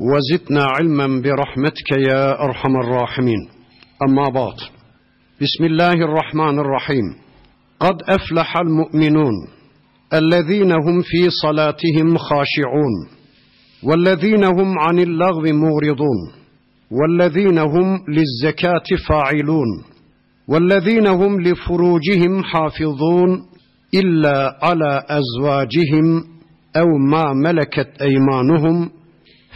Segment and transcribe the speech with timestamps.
[0.00, 3.48] وزدنا علما برحمتك يا أرحم الراحمين.
[4.08, 4.56] أما بعد
[5.40, 7.04] بسم الله الرحمن الرحيم.
[7.80, 9.32] قد أفلح المؤمنون
[10.14, 13.08] الذين هم في صلاتهم خاشعون
[13.82, 16.20] والذين هم عن اللغو معرضون
[16.90, 19.68] والذين هم للزكاة فاعلون
[20.48, 23.42] والذين هم لفروجهم حافظون
[23.94, 26.24] إلا على أزواجهم
[26.76, 28.90] أو ما ملكت أيمانهم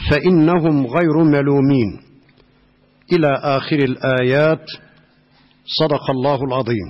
[0.10, 1.90] فإنهم غير ملومين
[3.14, 4.66] إلى آخر الآيات
[5.80, 6.90] صدق الله العظيم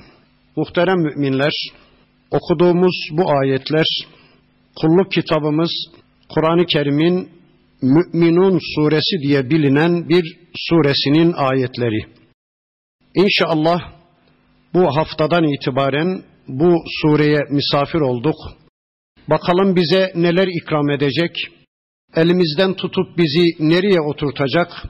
[0.56, 1.54] Muhterem müminler,
[2.32, 3.86] okuduğumuz bu ayetler,
[4.76, 5.72] kulluk kitabımız
[6.30, 7.30] Kur'an-ı Kerim'in
[7.82, 12.00] Mü'minun suresi diye bilinen bir suresinin ayetleri.
[13.16, 13.80] İnşallah
[14.74, 18.36] bu haftadan itibaren bu sureye misafir olduk.
[19.28, 21.36] Bakalım bize neler ikram edecek,
[22.17, 24.83] elimizden tutup bizi nereye oturtacak?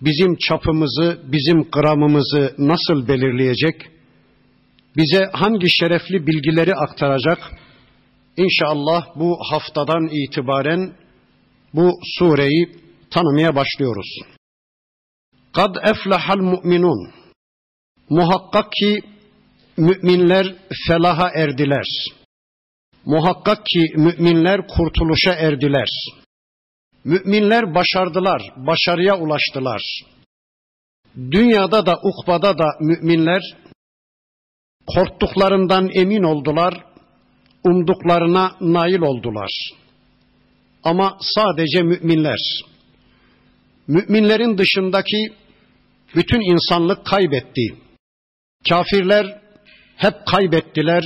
[0.00, 3.82] Bizim çapımızı, bizim gramımızı nasıl belirleyecek?
[4.96, 7.38] Bize hangi şerefli bilgileri aktaracak?
[8.36, 10.92] İnşallah bu haftadan itibaren
[11.74, 12.68] bu sureyi
[13.10, 14.18] tanımaya başlıyoruz.
[15.52, 17.10] Kad eflahal mu'minun.
[18.10, 19.00] Muhakkak ki
[19.76, 20.54] müminler
[20.86, 21.86] felaha erdiler.
[23.06, 25.88] Muhakkak ki müminler kurtuluşa erdiler.
[27.04, 29.82] Müminler başardılar, başarıya ulaştılar.
[31.16, 33.42] Dünyada da ukbada da müminler
[34.86, 36.84] korktuklarından emin oldular,
[37.64, 39.50] umduklarına nail oldular.
[40.84, 42.40] Ama sadece müminler,
[43.88, 45.32] müminlerin dışındaki
[46.14, 47.76] bütün insanlık kaybetti.
[48.68, 49.40] Kafirler
[49.96, 51.04] hep kaybettiler,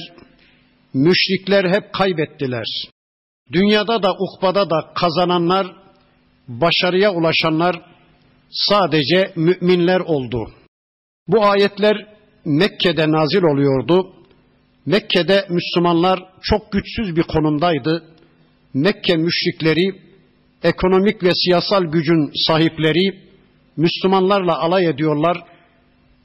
[0.95, 2.67] Müşrikler hep kaybettiler.
[3.53, 5.67] Dünyada da ukbada da kazananlar,
[6.49, 7.83] başarıya ulaşanlar
[8.51, 10.53] sadece müminler oldu.
[11.29, 12.07] Bu ayetler
[12.45, 14.13] Mekke'de nazil oluyordu.
[14.87, 18.05] Mekke'de Müslümanlar çok güçsüz bir konumdaydı.
[18.75, 20.01] Mekke müşrikleri,
[20.63, 23.29] ekonomik ve siyasal gücün sahipleri
[23.77, 25.39] Müslümanlarla alay ediyorlar.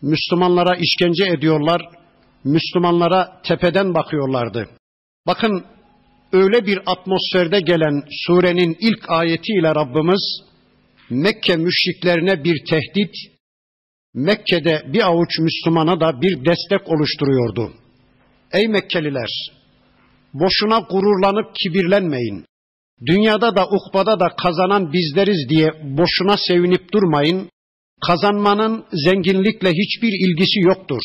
[0.01, 1.81] Müslümanlara işkence ediyorlar
[2.43, 4.69] Müslümanlara tepeden bakıyorlardı.
[5.27, 5.65] Bakın
[6.33, 10.41] öyle bir atmosferde gelen surenin ilk ayetiyle Rabbimiz
[11.09, 13.15] Mekke müşriklerine bir tehdit,
[14.13, 17.73] Mekke'de bir avuç Müslümana da bir destek oluşturuyordu.
[18.51, 19.29] Ey Mekkeliler!
[20.33, 22.45] Boşuna gururlanıp kibirlenmeyin.
[23.05, 27.49] Dünyada da ukbada da kazanan bizleriz diye boşuna sevinip durmayın.
[28.07, 31.01] Kazanmanın zenginlikle hiçbir ilgisi yoktur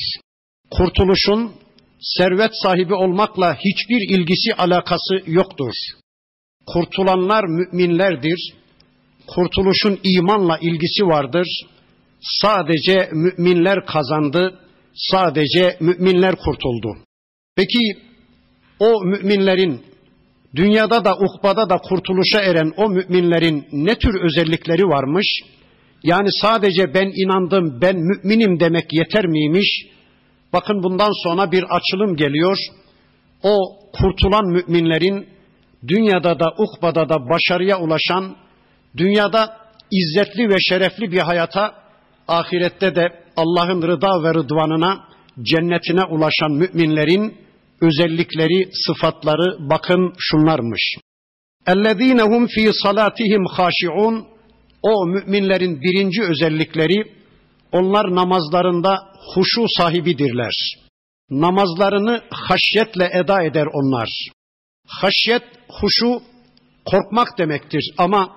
[0.71, 1.53] kurtuluşun
[2.01, 5.73] servet sahibi olmakla hiçbir ilgisi alakası yoktur.
[6.67, 8.55] Kurtulanlar müminlerdir.
[9.27, 11.49] Kurtuluşun imanla ilgisi vardır.
[12.21, 14.59] Sadece müminler kazandı.
[14.95, 16.89] Sadece müminler kurtuldu.
[17.57, 17.79] Peki
[18.79, 19.83] o müminlerin
[20.57, 25.27] dünyada da ukbada da kurtuluşa eren o müminlerin ne tür özellikleri varmış?
[26.03, 29.87] Yani sadece ben inandım, ben müminim demek yeter miymiş?
[30.54, 32.58] Bakın bundan sonra bir açılım geliyor.
[33.44, 33.60] O
[33.94, 35.28] kurtulan müminlerin
[35.88, 38.36] dünyada da ukbada da başarıya ulaşan,
[38.98, 39.58] dünyada
[39.92, 41.74] izzetli ve şerefli bir hayata,
[42.28, 45.04] ahirette de Allah'ın rıda ve rıdvanına,
[45.42, 47.38] cennetine ulaşan müminlerin
[47.82, 50.96] özellikleri, sıfatları bakın şunlarmış.
[51.68, 54.24] اَلَّذ۪ينَ هُمْ ف۪ي صَلَاتِهِمْ خَاشِعُونَ
[54.84, 57.04] O müminlerin birinci özellikleri,
[57.72, 60.55] onlar namazlarında huşu sahibidirler.
[61.31, 64.09] Namazlarını haşyetle eda eder onlar.
[64.87, 66.23] Haşyet, huşu
[66.85, 68.37] korkmak demektir ama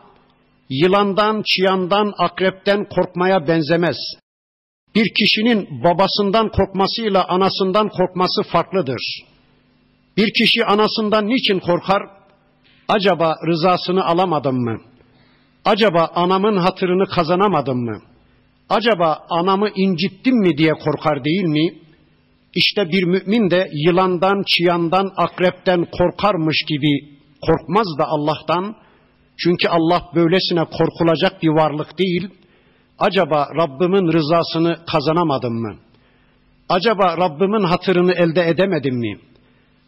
[0.70, 3.98] yılandan, çıyandan, akrepten korkmaya benzemez.
[4.96, 9.02] Bir kişinin babasından korkmasıyla anasından korkması farklıdır.
[10.18, 12.04] Bir kişi anasından niçin korkar?
[12.88, 14.82] Acaba rızasını alamadım mı?
[15.66, 18.02] Acaba anamın hatırını kazanamadım mı?
[18.72, 21.74] Acaba anamı incittim mi diye korkar değil mi?
[22.56, 28.76] İşte bir mümin de yılandan, çıyandan, akrepten korkarmış gibi korkmaz da Allah'tan,
[29.38, 32.30] Çünkü Allah böylesine korkulacak bir varlık değil.
[33.00, 35.76] Acaba Rabbimin rızasını kazanamadım mı?
[36.70, 39.20] Acaba Rabbimin hatırını elde edemedim mi?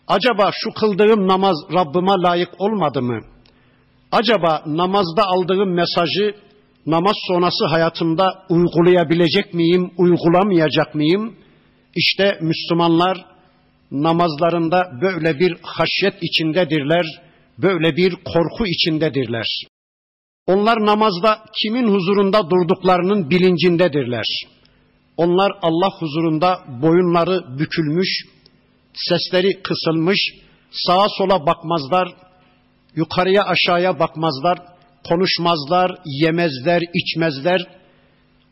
[0.07, 3.19] Acaba şu kıldığım namaz Rabbime layık olmadı mı?
[4.11, 6.35] Acaba namazda aldığım mesajı
[6.85, 11.35] namaz sonrası hayatımda uygulayabilecek miyim, uygulamayacak mıyım?
[11.95, 13.25] İşte Müslümanlar
[13.91, 17.05] namazlarında böyle bir haşyet içindedirler,
[17.57, 19.47] böyle bir korku içindedirler.
[20.47, 24.25] Onlar namazda kimin huzurunda durduklarının bilincindedirler.
[25.17, 28.09] Onlar Allah huzurunda boyunları bükülmüş,
[28.93, 30.19] sesleri kısılmış,
[30.71, 32.07] sağa sola bakmazlar,
[32.95, 34.72] yukarıya aşağıya bakmazlar,
[35.09, 37.61] konuşmazlar, yemezler, içmezler.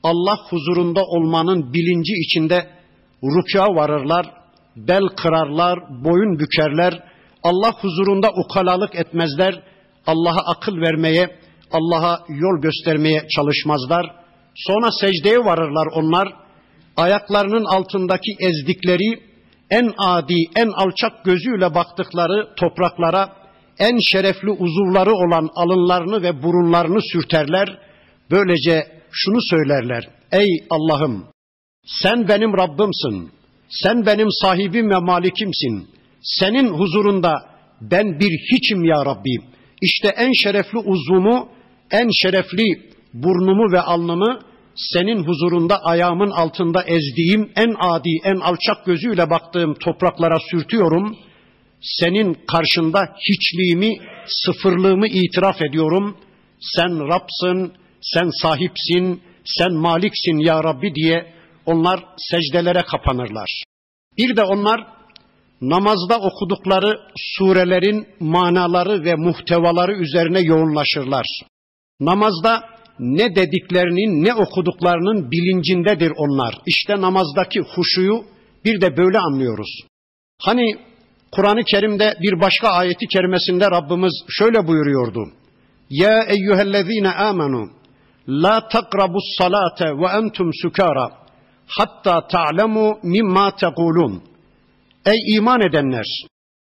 [0.03, 2.69] Allah huzurunda olmanın bilinci içinde
[3.23, 4.33] rükûa varırlar,
[4.75, 7.03] bel kırarlar, boyun bükerler.
[7.43, 9.63] Allah huzurunda ukalalık etmezler.
[10.07, 11.39] Allah'a akıl vermeye,
[11.71, 14.05] Allah'a yol göstermeye çalışmazlar.
[14.55, 16.27] Sonra secdeye varırlar onlar.
[16.97, 19.31] Ayaklarının altındaki ezdikleri
[19.69, 23.40] en adi, en alçak gözüyle baktıkları topraklara
[23.79, 27.77] en şerefli uzuvları olan alınlarını ve burunlarını sürterler.
[28.31, 30.09] Böylece şunu söylerler.
[30.31, 31.25] Ey Allah'ım
[31.85, 33.31] sen benim Rabbimsin.
[33.69, 35.87] Sen benim sahibim ve malikimsin.
[36.21, 37.45] Senin huzurunda
[37.81, 39.37] ben bir hiçim ya Rabbi.
[39.81, 41.49] İşte en şerefli uzvumu,
[41.91, 44.39] en şerefli burnumu ve alnımı
[44.75, 51.17] senin huzurunda ayağımın altında ezdiğim en adi, en alçak gözüyle baktığım topraklara sürtüyorum.
[51.81, 56.17] Senin karşında hiçliğimi, sıfırlığımı itiraf ediyorum.
[56.59, 61.33] Sen Rab'sın, sen sahipsin, sen maliksin ya Rabbi diye
[61.65, 63.63] onlar secdelere kapanırlar.
[64.17, 64.87] Bir de onlar
[65.61, 71.25] namazda okudukları surelerin manaları ve muhtevaları üzerine yoğunlaşırlar.
[71.99, 72.63] Namazda
[72.99, 76.55] ne dediklerinin ne okuduklarının bilincindedir onlar.
[76.65, 78.23] İşte namazdaki huşuyu
[78.65, 79.79] bir de böyle anlıyoruz.
[80.41, 80.90] Hani
[81.31, 85.23] Kur'an-ı Kerim'de bir başka ayeti kerimesinde Rabbimiz şöyle buyuruyordu.
[85.89, 87.69] Ya eyyühellezine amenu
[88.27, 91.09] la takrabus salate ve entum sukara
[91.67, 94.23] hatta ta'lemu mimma tekulun.
[95.05, 96.05] Ey iman edenler!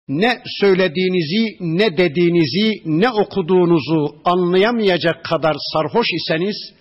[0.07, 6.73] Ne söylediğinizi, ne dediğinizi, ne okuduğunuzu anlayamayacak kadar sarhoş iseniz,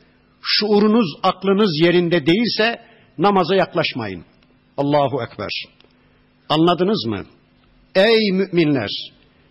[0.43, 2.81] şuurunuz, aklınız yerinde değilse
[3.19, 4.25] namaza yaklaşmayın.
[4.77, 5.51] Allahu Ekber.
[6.49, 7.25] Anladınız mı?
[7.95, 8.91] Ey müminler!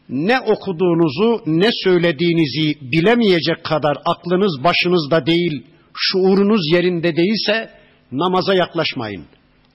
[0.09, 7.69] Ne okuduğunuzu, ne söylediğinizi bilemeyecek kadar aklınız başınızda değil, şuurunuz yerinde değilse
[8.11, 9.25] namaza yaklaşmayın.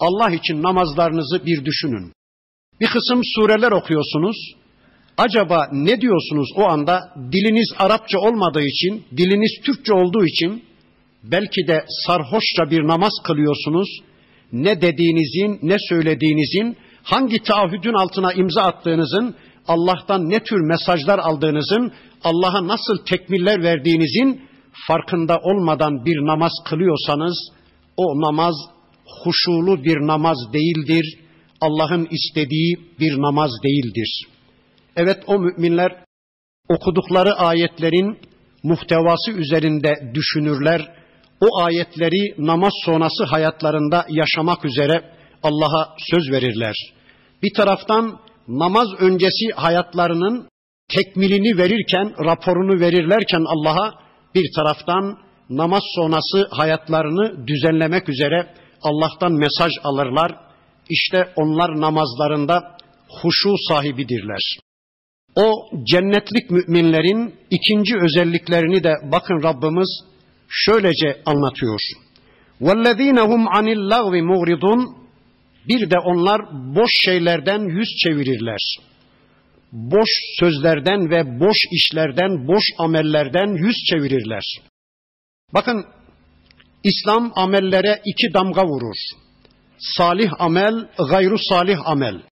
[0.00, 2.12] Allah için namazlarınızı bir düşünün.
[2.80, 4.36] Bir kısım sureler okuyorsunuz.
[5.18, 7.00] Acaba ne diyorsunuz o anda?
[7.32, 10.62] Diliniz Arapça olmadığı için, diliniz Türkçe olduğu için
[11.24, 13.88] belki de sarhoşça bir namaz kılıyorsunuz.
[14.52, 19.34] Ne dediğinizin, ne söylediğinizin, hangi taahhüdün altına imza attığınızın,
[19.68, 21.92] Allah'tan ne tür mesajlar aldığınızın,
[22.24, 24.48] Allah'a nasıl tekmiller verdiğinizin
[24.86, 27.52] farkında olmadan bir namaz kılıyorsanız
[27.96, 28.54] o namaz
[29.24, 31.18] huşulu bir namaz değildir.
[31.60, 34.26] Allah'ın istediği bir namaz değildir.
[34.96, 36.04] Evet o müminler
[36.68, 38.18] okudukları ayetlerin
[38.62, 40.88] muhtevası üzerinde düşünürler.
[41.40, 45.02] O ayetleri namaz sonrası hayatlarında yaşamak üzere
[45.42, 46.95] Allah'a söz verirler
[47.43, 50.49] Bir taraftan namaz öncesi hayatlarının
[50.95, 53.93] tekmilini verirken, raporunu verirlerken Allah'a
[54.35, 55.17] bir taraftan
[55.49, 60.31] namaz sonrası hayatlarını düzenlemek üzere Allah'tan mesaj alırlar.
[60.89, 62.77] İşte onlar namazlarında
[63.21, 64.57] huşu sahibidirler.
[65.35, 69.89] O cennetlik müminlerin ikinci özelliklerini de bakın Rabbimiz
[70.49, 71.81] şöylece anlatıyor.
[72.61, 75.01] وَالَّذ۪ينَ هُمْ عَنِ اللّٰغْوِ مُغْرِضُونَ
[75.68, 78.76] bir de onlar boş şeylerden yüz çevirirler.
[79.72, 80.08] Boş
[80.38, 84.44] sözlerden ve boş işlerden, boş amellerden yüz çevirirler.
[85.54, 85.86] Bakın
[86.84, 88.96] İslam amellere iki damga vurur.
[89.78, 92.22] Salih amel, gayru salih amel.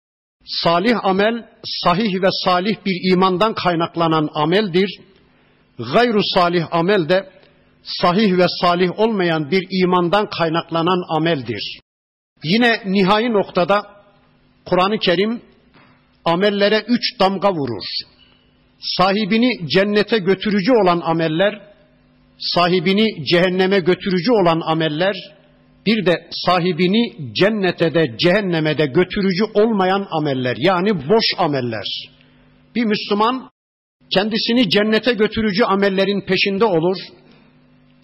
[0.45, 5.01] Salih amel, sahih ve salih bir imandan kaynaklanan ameldir.
[5.79, 7.31] Gayru salih amel de
[7.83, 11.81] sahih ve salih olmayan bir imandan kaynaklanan ameldir.
[12.45, 13.83] Yine nihai noktada
[14.65, 15.43] Kur'an-ı Kerim
[16.25, 17.85] amellere üç damga vurur.
[18.79, 21.61] Sahibini cennete götürücü olan ameller,
[22.39, 25.17] sahibini cehenneme götürücü olan ameller,
[25.87, 31.87] bir de sahibini cennete de cehenneme de götürücü olmayan ameller yani boş ameller.
[32.75, 33.51] Bir Müslüman
[34.15, 36.97] kendisini cennete götürücü amellerin peşinde olur,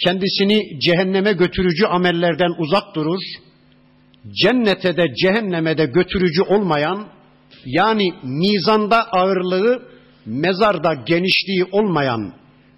[0.05, 3.21] kendisini cehenneme götürücü amellerden uzak durur,
[4.29, 7.09] cennete de cehenneme de götürücü olmayan,
[7.65, 9.83] yani mizanda ağırlığı,
[10.27, 12.33] mezarda genişliği olmayan,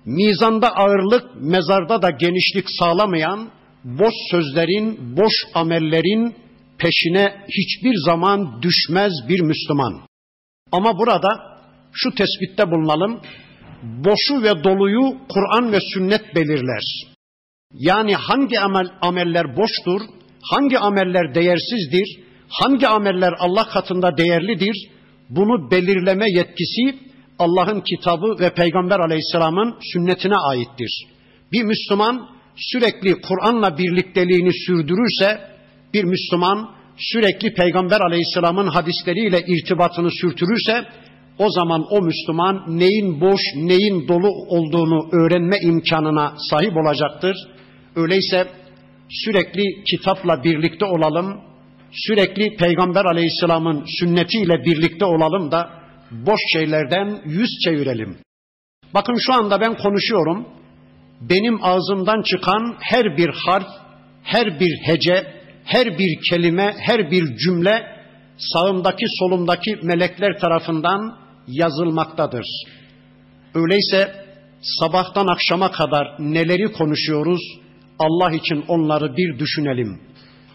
[0.05, 3.51] mizanda ağırlık, mezarda da genişlik sağlamayan,
[3.85, 6.35] boş sözlerin, boş amellerin
[6.79, 10.01] peşine hiçbir zaman düşmez bir Müslüman.
[10.73, 11.29] Ama burada
[11.93, 13.21] şu tespitte bulunalım.
[13.83, 16.83] Boşu ve doluyu Kur'an ve sünnet belirler.
[17.73, 20.01] Yani hangi amel, ameller boştur,
[20.43, 24.89] hangi ameller değersizdir, hangi ameller Allah katında değerlidir,
[25.31, 26.99] bunu belirleme yetkisi
[27.39, 31.07] Allah'ın kitabı ve Peygamber aleyhisselamın sünnetine aittir.
[31.53, 35.41] Bir Müslüman sürekli Kur'an'la birlikteliğini sürdürürse,
[35.95, 40.85] bir Müslüman sürekli Peygamber aleyhisselamın hadisleriyle irtibatını sürtürürse,
[41.39, 47.37] o zaman o Müslüman neyin boş, neyin dolu olduğunu öğrenme imkanına sahip olacaktır.
[47.97, 48.49] Öyleyse
[49.25, 51.41] sürekli kitapla birlikte olalım,
[51.93, 55.71] sürekli Peygamber aleyhisselamın sünnetiyle birlikte olalım da
[56.11, 58.17] boş şeylerden yüz çevirelim.
[58.95, 60.49] Bakın şu anda ben konuşuyorum.
[61.21, 63.69] Benim ağzımdan çıkan her bir harf,
[64.23, 65.27] her bir hece,
[65.65, 67.87] her bir kelime, her bir cümle
[68.39, 72.47] sağımdaki solumdaki melekler tarafından yazılmaktadır.
[73.55, 74.15] Öyleyse
[74.63, 77.62] sabahtan akşama kadar neleri konuşuyoruz?
[78.03, 80.01] Allah için onları bir düşünelim.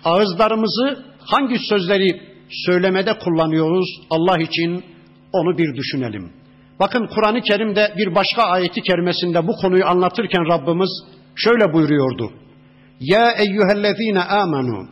[0.03, 2.21] Ağızlarımızı hangi sözleri
[2.65, 3.87] söylemede kullanıyoruz?
[4.09, 4.83] Allah için
[5.33, 6.33] onu bir düşünelim.
[6.79, 10.89] Bakın Kur'an-ı Kerim'de bir başka ayeti kerimesinde bu konuyu anlatırken Rabbimiz
[11.35, 12.31] şöyle buyuruyordu.
[12.99, 14.87] Ya eyyühellezine amenu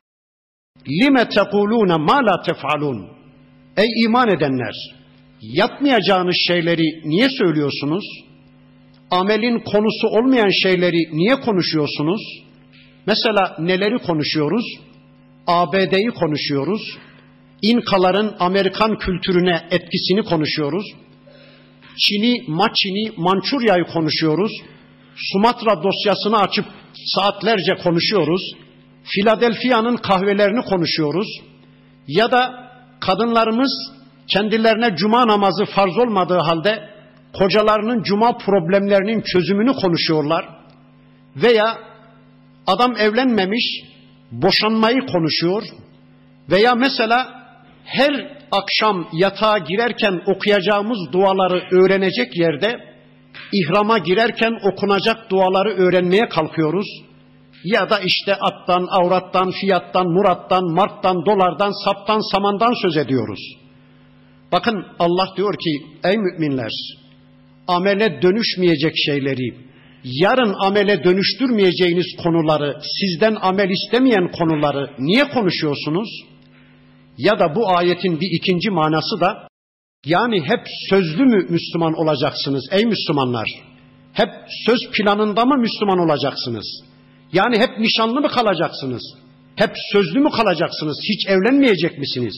[0.88, 3.08] lime tekulune ma la tef'alun
[3.78, 4.76] Ey iman edenler
[5.42, 8.06] yapmayacağınız şeyleri niye söylüyorsunuz?
[9.12, 12.22] Amelin konusu olmayan şeyleri niye konuşuyorsunuz?
[13.06, 14.66] Mesela neleri konuşuyoruz?
[15.48, 16.98] ABD'yi konuşuyoruz.
[17.62, 20.86] İnkaların Amerikan kültürüne etkisini konuşuyoruz.
[21.98, 24.52] Çin'i, Maçin'i, Mançurya'yı konuşuyoruz.
[25.16, 26.66] Sumatra dosyasını açıp
[27.16, 28.56] saatlerce konuşuyoruz.
[29.04, 31.28] Philadelphia'nın kahvelerini konuşuyoruz.
[32.08, 32.70] Ya da
[33.00, 33.92] kadınlarımız
[34.28, 36.95] kendilerine cuma namazı farz olmadığı halde
[37.40, 40.46] kocalarının cuma problemlerinin çözümünü konuşuyorlar.
[41.36, 41.78] Veya
[42.68, 43.64] adam evlenmemiş,
[44.32, 45.64] boşanmayı konuşuyor.
[46.52, 47.28] Veya mesela
[47.86, 52.80] her akşam yatağa girerken okuyacağımız duaları öğrenecek yerde
[53.54, 56.88] ihrama girerken okunacak duaları öğrenmeye kalkıyoruz.
[57.64, 63.40] Ya da işte attan, avrattan, fiyattan, murattan, marktan, dolardan, saptan, samandan söz ediyoruz.
[64.52, 66.72] Bakın Allah diyor ki ey müminler
[67.68, 69.54] amele dönüşmeyecek şeyleri,
[70.04, 76.10] yarın amele dönüştürmeyeceğiniz konuları, sizden amel istemeyen konuları niye konuşuyorsunuz?
[77.18, 79.48] Ya da bu ayetin bir ikinci manası da
[80.06, 83.50] yani hep sözlü mü Müslüman olacaksınız ey Müslümanlar?
[84.14, 84.30] Hep
[84.66, 86.84] söz planında mı Müslüman olacaksınız?
[87.34, 89.04] Yani hep nişanlı mı kalacaksınız?
[89.56, 90.98] Hep sözlü mü kalacaksınız?
[91.10, 92.36] Hiç evlenmeyecek misiniz?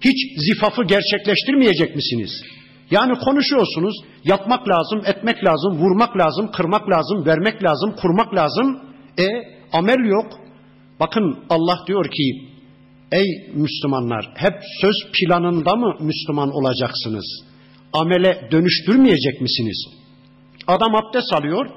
[0.00, 0.16] Hiç
[0.48, 2.42] zifafı gerçekleştirmeyecek misiniz?
[2.90, 8.80] Yani konuşuyorsunuz, yapmak lazım, etmek lazım, vurmak lazım, kırmak lazım, vermek lazım, kurmak lazım.
[9.18, 9.26] E
[9.72, 10.26] amel yok.
[11.00, 12.48] Bakın Allah diyor ki,
[13.12, 17.44] ey Müslümanlar hep söz planında mı Müslüman olacaksınız?
[17.92, 19.86] Amele dönüştürmeyecek misiniz?
[20.66, 21.70] Adam abdest alıyor,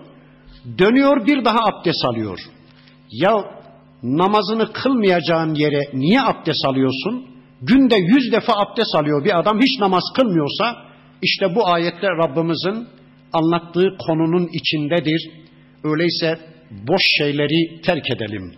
[0.78, 2.40] dönüyor bir daha abdest alıyor.
[3.12, 3.44] Ya
[4.04, 7.26] namazını kılmayacağın yere niye abdest alıyorsun?
[7.62, 10.87] Günde yüz defa abdest alıyor bir adam hiç namaz kılmıyorsa
[11.22, 12.88] işte bu ayette Rabbimizin
[13.34, 15.30] anlattığı konunun içindedir.
[15.84, 16.40] Öyleyse
[16.88, 18.56] boş şeyleri terk edelim.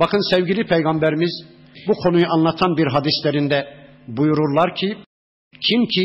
[0.00, 1.44] Bakın sevgili peygamberimiz
[1.88, 3.66] bu konuyu anlatan bir hadislerinde
[4.08, 4.96] buyururlar ki
[5.60, 6.04] kim ki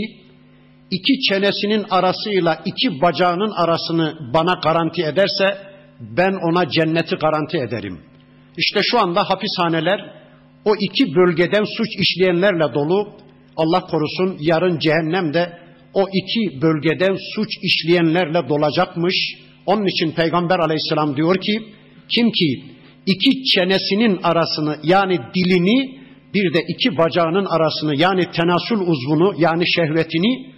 [0.92, 5.58] iki çenesinin arasıyla iki bacağının arasını bana garanti ederse
[6.00, 8.00] ben ona cenneti garanti ederim.
[8.58, 10.14] İşte şu anda hapishaneler
[10.66, 13.08] o iki bölgeden suç işleyenlerle dolu.
[13.58, 15.60] Allah korusun yarın cehennemde
[15.94, 19.16] o iki bölgeden suç işleyenlerle dolacakmış.
[19.66, 21.64] Onun için Peygamber aleyhisselam diyor ki
[22.16, 22.64] kim ki
[23.06, 26.00] iki çenesinin arasını yani dilini
[26.34, 30.54] bir de iki bacağının arasını yani tenasül uzvunu yani şehvetini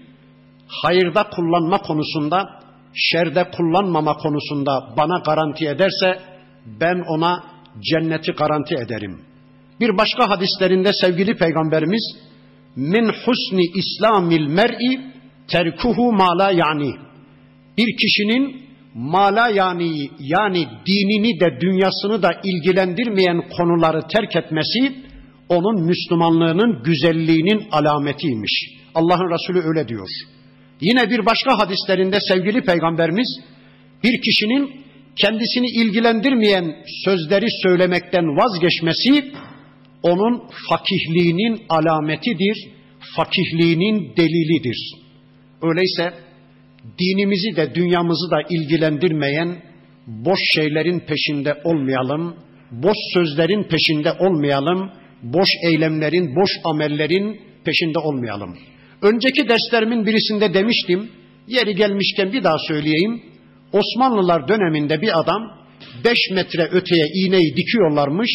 [0.68, 2.50] hayırda kullanma konusunda
[2.94, 6.20] şerde kullanmama konusunda bana garanti ederse
[6.66, 7.44] ben ona
[7.82, 9.32] cenneti garanti ederim.''
[9.82, 12.04] Bir başka hadislerinde sevgili peygamberimiz
[12.76, 15.11] min husni islamil mer'i
[15.52, 16.92] terkuhu ma la yani.
[17.78, 18.62] bir kişinin
[18.94, 24.94] mala yani yani dinini de dünyasını da ilgilendirmeyen konuları terk etmesi
[25.50, 28.52] onun Müslümanlığının güzelliğinin alametiymiş.
[28.96, 30.08] Allah'ın Resulü öyle diyor.
[30.82, 33.40] Yine bir başka hadislerinde sevgili peygamberimiz
[34.04, 34.82] bir kişinin
[35.16, 39.32] kendisini ilgilendirmeyen sözleri söylemekten vazgeçmesi
[40.04, 42.68] onun fakihliğinin alametidir,
[43.16, 45.01] fakihliğinin delilidir.
[45.62, 46.14] Öyleyse
[47.00, 49.64] dinimizi de dünyamızı da ilgilendirmeyen
[50.08, 52.36] boş şeylerin peşinde olmayalım,
[52.72, 54.92] boş sözlerin peşinde olmayalım,
[55.24, 58.58] boş eylemlerin, boş amellerin peşinde olmayalım.
[59.02, 61.10] Önceki derslerimin birisinde demiştim,
[61.48, 63.22] yeri gelmişken bir daha söyleyeyim.
[63.74, 65.42] Osmanlılar döneminde bir adam
[66.06, 68.30] 5 metre öteye iğneyi dikiyorlarmış,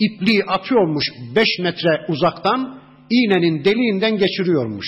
[0.00, 1.04] ipliği atıyormuş
[1.36, 4.86] 5 metre uzaktan, iğnenin deliğinden geçiriyormuş.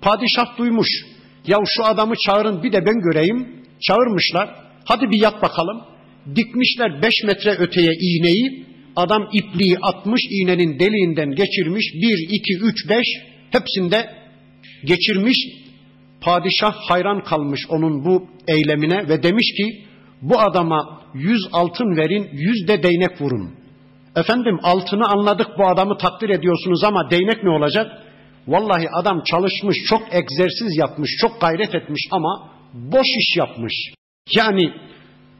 [0.00, 0.88] Padişah duymuş,
[1.46, 3.48] ya şu adamı çağırın bir de ben göreyim.
[3.80, 5.82] Çağırmışlar, hadi bir yap bakalım.
[6.36, 13.06] Dikmişler 5 metre öteye iğneyi, adam ipliği atmış, iğnenin deliğinden geçirmiş, 1, 2, 3, 5
[13.50, 14.10] hepsinde
[14.84, 15.36] geçirmiş.
[16.20, 19.84] Padişah hayran kalmış onun bu eylemine ve demiş ki
[20.22, 23.50] bu adama yüz altın verin, yüz de değnek vurun.
[24.16, 28.05] Efendim altını anladık bu adamı takdir ediyorsunuz ama değnek ne olacak?
[28.46, 33.74] Vallahi adam çalışmış, çok egzersiz yapmış, çok gayret etmiş ama boş iş yapmış.
[34.36, 34.72] Yani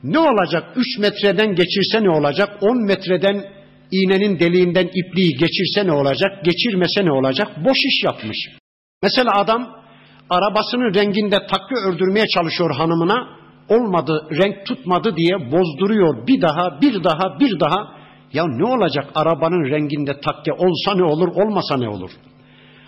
[0.02, 0.64] ne olacak?
[0.76, 2.58] Üç metreden geçirse ne olacak?
[2.60, 3.44] On metreden
[3.92, 6.44] iğnenin deliğinden ipliği geçirse ne olacak?
[6.44, 7.48] Geçirmese ne olacak?
[7.64, 8.36] Boş iş yapmış.
[9.02, 9.76] Mesela adam
[10.30, 13.36] arabasının renginde takı ördürmeye çalışıyor hanımına.
[13.68, 16.26] Olmadı, renk tutmadı diye bozduruyor.
[16.26, 17.96] Bir daha, bir daha, bir daha.
[18.32, 22.10] Ya ne olacak arabanın renginde takke olsa ne olur, olmasa ne olur?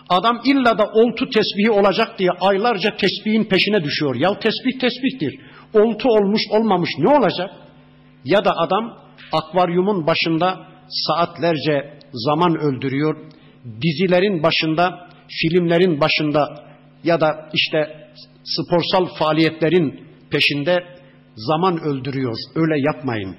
[0.10, 4.16] Adam illa da oltu tesbihi olacak diye aylarca tesbihin peşine düşüyor.
[4.16, 5.40] Ya tesbih tesbihtir.
[5.74, 7.50] Oltu olmuş olmamış ne olacak?
[8.26, 8.98] Ya da adam
[9.32, 13.16] akvaryumun başında saatlerce zaman öldürüyor.
[13.82, 15.08] Dizilerin başında,
[15.42, 16.64] filmlerin başında
[17.04, 18.10] ya da işte
[18.44, 20.84] sporsal faaliyetlerin peşinde
[21.36, 22.36] zaman öldürüyor.
[22.56, 23.36] Öyle yapmayın.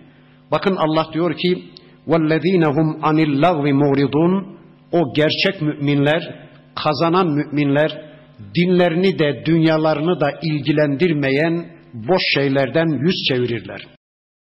[0.50, 1.64] Bakın Allah diyor ki
[2.06, 4.44] وَالَّذ۪ينَ هُمْ عَنِ اللَّغْوِ مُورِضُونَ
[4.92, 6.47] O gerçek müminler,
[6.78, 8.14] kazanan müminler,
[8.54, 13.86] dinlerini de dünyalarını da ilgilendirmeyen boş şeylerden yüz çevirirler.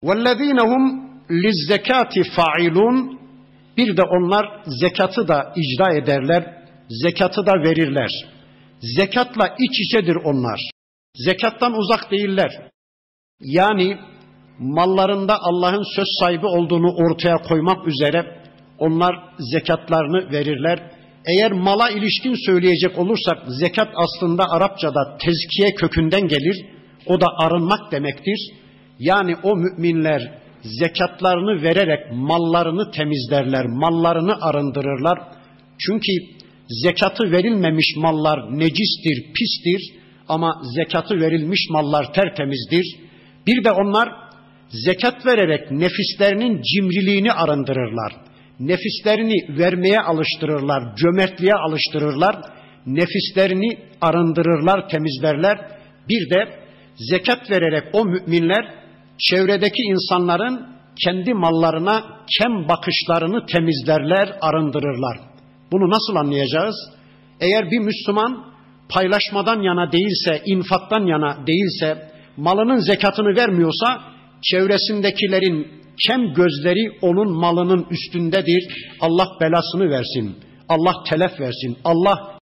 [0.04, 0.84] وَالَّذ۪ينَ هُمْ
[1.30, 3.18] لِزَّكَاتِ فَعِلُونَ
[3.78, 8.12] Bir de onlar zekatı da icra ederler, zekatı da verirler.
[8.82, 10.60] Zekatla iç içedir onlar.
[11.16, 12.70] Zekattan uzak değiller.
[13.40, 13.98] Yani
[14.60, 18.44] mallarında Allah'ın söz sahibi olduğunu ortaya koymak üzere
[18.80, 20.92] onlar zekatlarını verirler.
[21.29, 26.67] eğer mala ilişkin söyleyecek olursak zekat aslında Arapçada tezkiye kökünden gelir.
[27.07, 28.51] O da arınmak demektir.
[28.99, 35.19] Yani o müminler zekatlarını vererek mallarını temizlerler, mallarını arındırırlar.
[35.79, 36.13] Çünkü
[36.69, 39.95] zekatı verilmemiş mallar necistir, pistir
[40.29, 42.97] ama zekatı verilmiş mallar tertemizdir.
[43.47, 44.09] Bir de onlar
[44.69, 48.28] zekat vererek nefislerinin cimriliğini arındırırlar.
[48.61, 52.37] Nefislerini vermeye alıştırırlar, cömertliğe alıştırırlar.
[52.87, 55.59] Nefislerini arındırırlar, temizlerler.
[56.09, 56.59] Bir de
[57.11, 58.75] zekat vererek o müminler
[59.19, 60.67] çevredeki insanların
[61.05, 62.05] kendi mallarına
[62.39, 65.19] kem bakışlarını temizlerler, arındırırlar.
[65.73, 66.75] Bunu nasıl anlayacağız?
[67.41, 68.45] Eğer bir Müslüman
[68.89, 74.03] paylaşmadan yana değilse, infaktan yana değilse, malının zekatını vermiyorsa,
[74.43, 78.89] çevresindekilerin kem gözleri onun malının üstündedir.
[79.01, 80.37] Allah belasını versin.
[80.69, 81.77] Allah telef versin.
[81.85, 82.39] Allah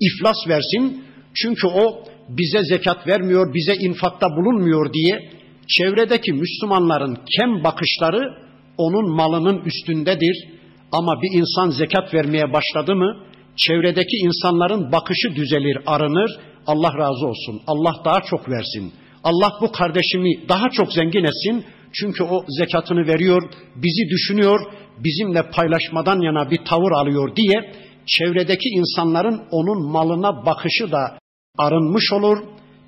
[0.00, 1.04] iflas versin.
[1.34, 5.30] Çünkü o bize zekat vermiyor, bize infakta bulunmuyor diye
[5.68, 10.48] çevredeki Müslümanların kem bakışları onun malının üstündedir.
[10.92, 13.24] Ama bir insan zekat vermeye başladı mı
[13.56, 16.30] çevredeki insanların bakışı düzelir, arınır.
[16.66, 17.62] Allah razı olsun.
[17.66, 18.92] Allah daha çok versin.
[19.24, 21.64] Allah bu kardeşimi daha çok zengin etsin.
[21.93, 24.59] Çünkü o zekatını veriyor, bizi düşünüyor,
[24.97, 27.73] bizimle paylaşmadan yana bir tavır alıyor diye
[28.05, 31.17] çevredeki insanların onun malına bakışı da
[31.57, 32.37] arınmış olur,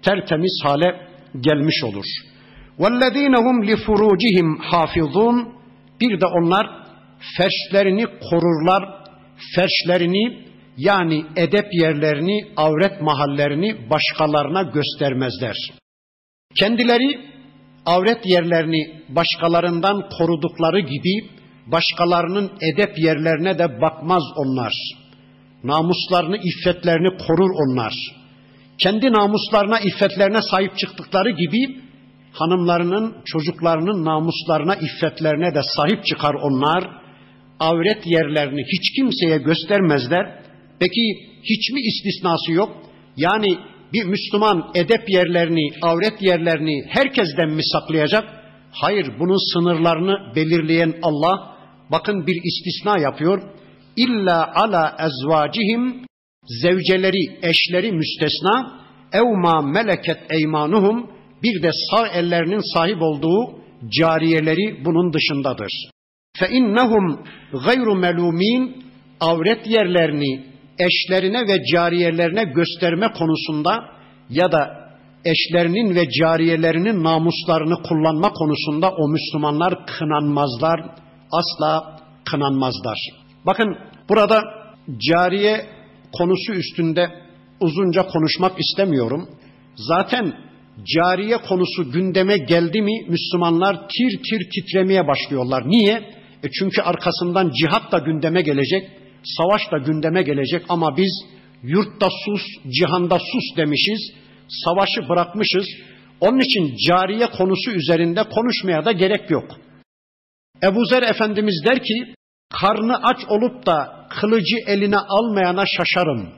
[0.01, 1.08] tertemiz hale
[1.41, 2.06] gelmiş olur.
[2.80, 5.45] وَالَّذ۪ينَ هُمْ لِفُرُوجِهِمْ حَافِظُونَ
[6.01, 6.67] Bir de onlar
[7.38, 8.84] ferşlerini korurlar,
[9.56, 10.45] ferşlerini
[10.78, 15.56] yani edep yerlerini, avret mahallerini başkalarına göstermezler.
[16.60, 17.29] Kendileri
[17.87, 21.31] avret yerlerini başkalarından korudukları gibi
[21.66, 24.73] başkalarının edep yerlerine de bakmaz onlar.
[25.64, 27.95] Namuslarını, iffetlerini korur onlar.
[28.79, 31.81] kendi namuslarına, iffetlerine sahip çıktıkları gibi
[32.33, 37.01] hanımlarının, çocuklarının namuslarına, iffetlerine de sahip çıkar onlar.
[37.61, 40.43] Avret yerlerini hiç kimseye göstermezler.
[40.79, 41.03] Peki
[41.43, 42.77] hiç mi istisnası yok?
[43.16, 43.59] Yani
[43.92, 48.24] bir Müslüman edep yerlerini, avret yerlerini herkesten mi saklayacak?
[48.72, 51.57] Hayır, bunun sınırlarını belirleyen Allah,
[51.90, 53.42] bakın bir istisna yapıyor.
[53.96, 56.07] İlla ala ezvacihim,
[56.62, 58.81] zevceleri, eşleri müstesna,
[59.12, 61.11] ev ma meleket eymanuhum,
[61.42, 63.61] bir de sağ ellerinin sahip olduğu
[64.00, 65.72] cariyeleri bunun dışındadır.
[66.38, 67.24] Fe innehum
[67.66, 68.85] gayru melumin
[69.20, 70.49] avret yerlerini
[70.87, 73.85] eşlerine ve cariyelerine gösterme konusunda
[74.31, 74.90] ya da
[75.25, 80.81] eşlerinin ve cariyelerinin namuslarını kullanma konusunda o Müslümanlar kınanmazlar,
[81.33, 82.99] asla kınanmazlar.
[83.47, 84.43] Bakın burada
[85.11, 85.66] cariye
[86.12, 87.09] konusu üstünde
[87.61, 89.29] uzunca konuşmak istemiyorum.
[89.77, 90.35] Zaten
[90.97, 95.69] cariye konusu gündeme geldi mi Müslümanlar tir tir titremeye başlıyorlar.
[95.69, 95.93] Niye?
[96.43, 98.88] E çünkü arkasından cihat da gündeme gelecek,
[99.24, 101.12] savaş da gündeme gelecek ama biz
[101.62, 102.42] yurtta sus,
[102.78, 104.12] cihanda sus demişiz,
[104.48, 105.66] savaşı bırakmışız.
[106.20, 109.56] Onun için cariye konusu üzerinde konuşmaya da gerek yok.
[110.64, 112.14] Ebu Zer Efendimiz der ki,
[112.61, 116.28] karnı aç olup da kılıcı eline almayana şaşarım.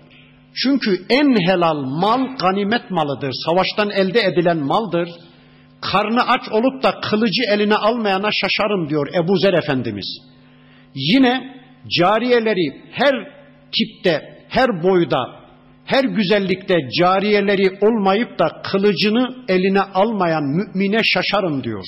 [0.55, 3.33] Çünkü en helal mal ganimet malıdır.
[3.47, 5.09] Savaştan elde edilen maldır.
[5.81, 10.19] Karnı aç olup da kılıcı eline almayana şaşarım diyor Ebu Zer Efendimiz.
[10.95, 13.15] Yine cariyeleri her
[13.73, 15.43] tipte, her boyda,
[15.85, 21.85] her güzellikte cariyeleri olmayıp da kılıcını eline almayan mümine şaşarım diyor.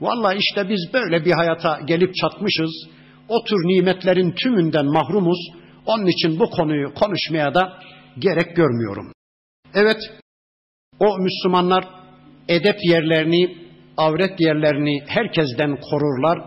[0.00, 2.88] Vallahi işte biz böyle bir hayata gelip çatmışız.
[3.28, 5.38] O tür nimetlerin tümünden mahrumuz.
[5.86, 7.78] Onun için bu konuyu konuşmaya da
[8.18, 9.12] gerek görmüyorum.
[9.74, 9.96] Evet,
[10.98, 11.84] o Müslümanlar
[12.48, 13.56] edep yerlerini,
[13.96, 16.38] avret yerlerini herkesten korurlar.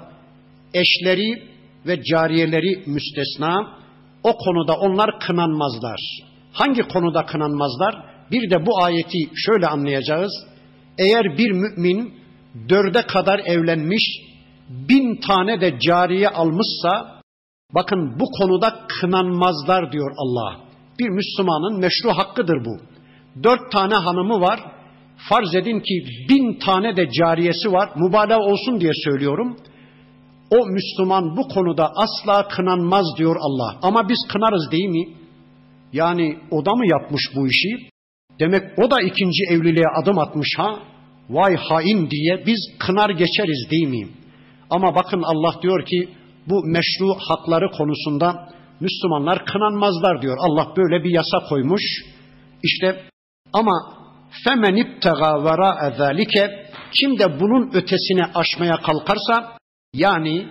[0.74, 1.55] Eşleri
[1.88, 3.78] ve cariyeleri müstesna.
[4.24, 6.00] O konuda onlar kınanmazlar.
[6.54, 7.96] Hangi konuda kınanmazlar?
[8.32, 10.32] Bir de bu ayeti şöyle anlayacağız.
[10.98, 12.14] Eğer bir mümin
[12.70, 14.04] dörde kadar evlenmiş,
[14.70, 17.22] bin tane de cariye almışsa,
[17.76, 20.60] bakın bu konuda kınanmazlar diyor Allah.
[21.00, 22.78] Bir Müslümanın meşru hakkıdır bu.
[23.44, 24.60] Dört tane hanımı var,
[25.30, 29.58] farz edin ki bin tane de cariyesi var, mübalağa olsun diye söylüyorum.
[30.50, 33.78] O Müslüman bu konuda asla kınanmaz diyor Allah.
[33.82, 35.08] Ama biz kınarız değil mi?
[35.94, 37.90] Yani o da mı yapmış bu işi?
[38.40, 40.80] Demek o da ikinci evliliğe adım atmış ha?
[41.30, 44.08] Vay hain diye biz kınar geçeriz değil mi?
[44.70, 46.10] Ama bakın Allah diyor ki
[46.48, 50.38] bu meşru hakları konusunda Müslümanlar kınanmazlar diyor.
[50.40, 51.82] Allah böyle bir yasa koymuş.
[52.64, 53.02] İşte
[53.54, 53.72] ama
[54.44, 59.58] femen ibtega vera zalike kim de bunun ötesine aşmaya kalkarsa
[59.96, 60.48] yani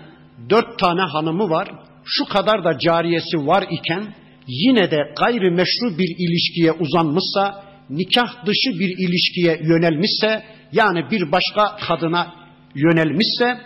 [0.50, 1.68] dört tane hanımı var,
[2.04, 4.14] şu kadar da cariyesi var iken
[4.46, 12.34] yine de gayrimeşru bir ilişkiye uzanmışsa, nikah dışı bir ilişkiye yönelmişse, yani bir başka kadına
[12.74, 13.60] yönelmişse,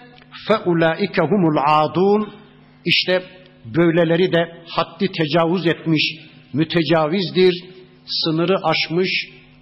[0.48, 2.32] فَاُولَٰئِكَ humul adun
[2.84, 3.22] işte
[3.64, 6.02] böyleleri de haddi tecavüz etmiş,
[6.52, 7.64] mütecavizdir,
[8.06, 9.10] sınırı aşmış,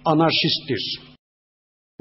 [0.05, 0.99] anarşisttir.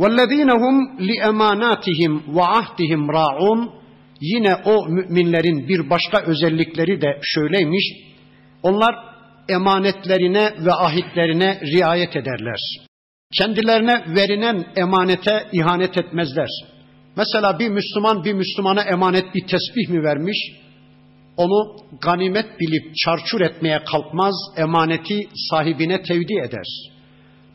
[0.01, 0.77] وَالَّذ۪ينَ هُمْ
[1.09, 3.86] لِأَمَانَاتِهِمْ وَعَهْدِهِمْ رَاعُونَ
[4.21, 7.85] Yine o müminlerin bir başka özellikleri de şöyleymiş.
[8.63, 8.95] Onlar
[9.49, 12.59] emanetlerine ve ahitlerine riayet ederler.
[13.39, 16.49] Kendilerine verilen emanete ihanet etmezler.
[17.17, 20.39] Mesela bir Müslüman bir Müslümana emanet bir tesbih mi vermiş?
[21.37, 26.67] Onu ganimet bilip çarçur etmeye kalkmaz, emaneti sahibine tevdi eder.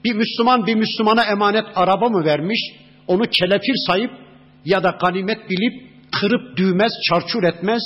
[0.03, 2.59] Bir Müslüman bir Müslümana emanet araba mı vermiş?
[3.07, 4.11] Onu kelepir sayıp
[4.65, 7.81] ya da ganimet bilip kırıp düğmez, çarçur etmez,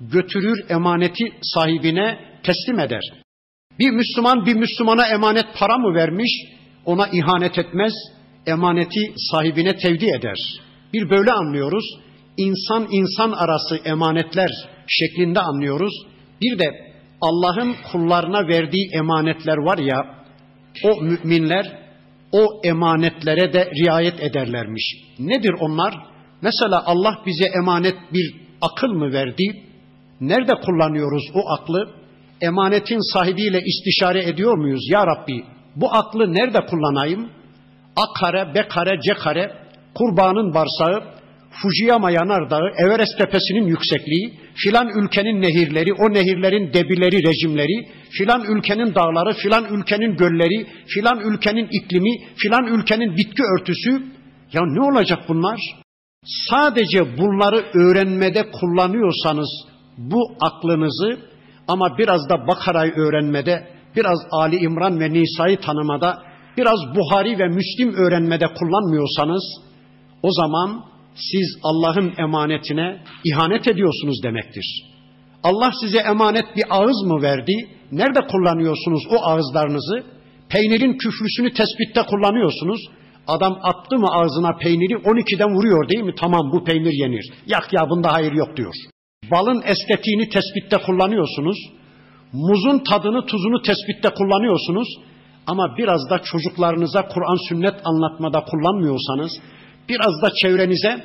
[0.00, 3.02] götürür emaneti sahibine teslim eder.
[3.78, 6.30] Bir Müslüman bir Müslümana emanet para mı vermiş?
[6.84, 7.92] Ona ihanet etmez,
[8.46, 10.38] emaneti sahibine tevdi eder.
[10.92, 11.84] Bir böyle anlıyoruz.
[12.36, 14.50] İnsan insan arası emanetler
[14.86, 15.92] şeklinde anlıyoruz.
[16.42, 16.70] Bir de
[17.20, 20.24] Allah'ın kullarına verdiği emanetler var ya,
[20.84, 21.78] o müminler
[22.32, 24.96] o emanetlere de riayet ederlermiş.
[25.18, 25.94] Nedir onlar?
[26.42, 29.44] Mesela Allah bize emanet bir akıl mı verdi?
[30.20, 31.90] Nerede kullanıyoruz o aklı?
[32.40, 34.82] Emanetin sahibiyle istişare ediyor muyuz?
[34.90, 35.44] Ya Rabbi
[35.76, 37.30] bu aklı nerede kullanayım?
[37.96, 39.52] A kare, B kare, C kare,
[39.94, 41.02] kurbanın varsağı,
[41.62, 49.34] Fujiyama yanardağı, Everest tepesinin yüksekliği, filan ülkenin nehirleri, o nehirlerin debileri, rejimleri, filan ülkenin dağları,
[49.34, 53.90] filan ülkenin gölleri, filan ülkenin iklimi, filan ülkenin bitki örtüsü.
[54.52, 55.60] Ya ne olacak bunlar?
[56.50, 59.48] Sadece bunları öğrenmede kullanıyorsanız
[59.98, 61.18] bu aklınızı
[61.68, 66.22] ama biraz da Bakara'yı öğrenmede, biraz Ali İmran ve Nisa'yı tanımada,
[66.56, 69.42] biraz Buhari ve Müslim öğrenmede kullanmıyorsanız
[70.22, 74.84] o zaman siz Allah'ın emanetine ihanet ediyorsunuz demektir.
[75.42, 77.52] Allah size emanet bir ağız mı verdi?
[77.92, 80.04] Nerede kullanıyorsunuz o ağızlarınızı?
[80.48, 82.80] Peynirin küflüsünü tespitte kullanıyorsunuz.
[83.28, 86.14] Adam attı mı ağzına peyniri 12'den vuruyor değil mi?
[86.20, 87.32] Tamam bu peynir yenir.
[87.46, 88.74] Yak ya bunda hayır yok diyor.
[89.30, 91.58] Balın estetiğini tespitte kullanıyorsunuz.
[92.32, 94.88] Muzun tadını tuzunu tespitte kullanıyorsunuz.
[95.46, 99.32] Ama biraz da çocuklarınıza Kur'an sünnet anlatmada kullanmıyorsanız,
[99.88, 101.04] biraz da çevrenize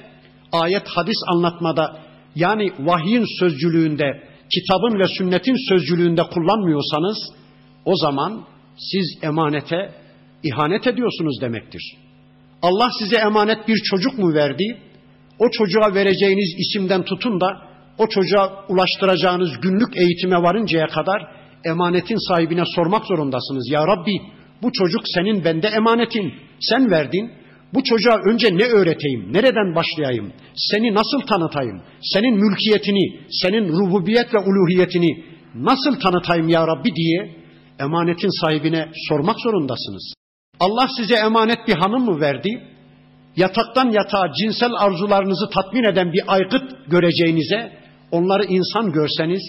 [0.51, 1.99] ayet hadis anlatmada
[2.35, 7.17] yani vahyin sözcülüğünde, kitabın ve sünnetin sözcülüğünde kullanmıyorsanız
[7.85, 8.43] o zaman
[8.77, 9.91] siz emanete
[10.43, 12.02] ihanet ediyorsunuz demektir.
[12.63, 14.77] Allah size emanet bir çocuk mu verdi?
[15.39, 17.47] O çocuğa vereceğiniz isimden tutun da
[17.97, 21.21] o çocuğa ulaştıracağınız günlük eğitime varıncaya kadar
[21.65, 23.69] emanetin sahibine sormak zorundasınız.
[23.71, 24.21] Ya Rabbi
[24.61, 26.33] bu çocuk senin bende emanetin.
[26.59, 27.31] Sen verdin.
[27.73, 29.33] Bu çocuğa önce ne öğreteyim?
[29.33, 30.33] Nereden başlayayım?
[30.55, 31.81] Seni nasıl tanıtayım?
[32.13, 35.23] Senin mülkiyetini, senin rububiyet ve uluhiyetini
[35.55, 37.35] nasıl tanıtayım ya Rabbi diye
[37.79, 40.13] emanetin sahibine sormak zorundasınız.
[40.59, 42.67] Allah size emanet bir hanım mı verdi?
[43.35, 47.77] Yataktan yatağa cinsel arzularınızı tatmin eden bir aygıt göreceğinize,
[48.11, 49.41] onları insan görseniz,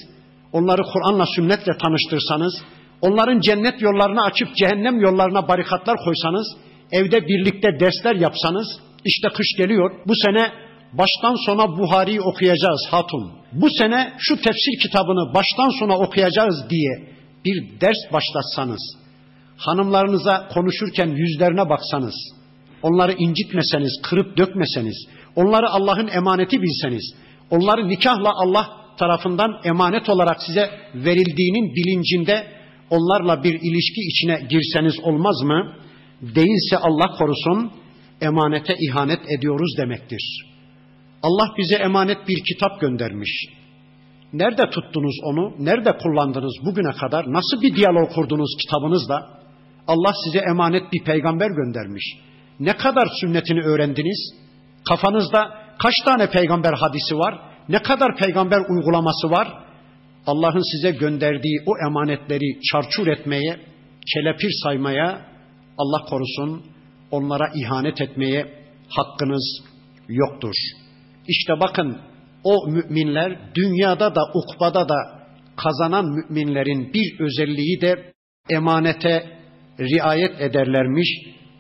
[0.53, 2.55] onları Kur'an'la sünnetle tanıştırsanız,
[3.01, 6.47] onların cennet yollarını açıp cehennem yollarına barikatlar koysanız,
[6.93, 8.67] evde birlikte dersler yapsanız,
[9.05, 10.53] işte kış geliyor, bu sene
[10.93, 13.33] baştan sona Buhari'yi okuyacağız hatun.
[13.53, 17.09] Bu sene şu tefsir kitabını baştan sona okuyacağız diye
[17.45, 18.81] bir ders başlatsanız,
[19.57, 22.15] hanımlarınıza konuşurken yüzlerine baksanız,
[22.83, 27.15] onları incitmeseniz, kırıp dökmeseniz, onları Allah'ın emaneti bilseniz,
[27.51, 32.47] onları nikahla Allah tarafından emanet olarak size verildiğinin bilincinde
[32.91, 35.73] onlarla bir ilişki içine girseniz olmaz mı?
[36.23, 37.71] Değilse Allah korusun
[38.21, 40.45] emanete ihanet ediyoruz demektir.
[41.23, 43.47] Allah bize emanet bir kitap göndermiş.
[44.33, 45.55] Nerede tuttunuz onu?
[45.59, 47.33] Nerede kullandınız bugüne kadar?
[47.33, 49.44] Nasıl bir diyalog kurdunuz kitabınızla?
[49.89, 52.05] Allah size emanet bir peygamber göndermiş.
[52.61, 54.35] Ne kadar sünnetini öğrendiniz?
[54.89, 57.39] Kafanızda kaç tane peygamber hadisi var?
[57.69, 59.65] Ne kadar peygamber uygulaması var?
[60.27, 63.61] Allah'ın size gönderdiği o emanetleri çarçur etmeye,
[64.15, 65.21] kelepir saymaya,
[65.79, 66.63] Allah korusun
[67.11, 69.63] onlara ihanet etmeye hakkınız
[70.09, 70.55] yoktur.
[71.29, 71.99] İşte bakın
[72.45, 74.97] o müminler dünyada da ukbada da
[75.57, 78.13] kazanan müminlerin bir özelliği de
[78.51, 79.34] emanete
[79.81, 81.09] riayet ederlermiş.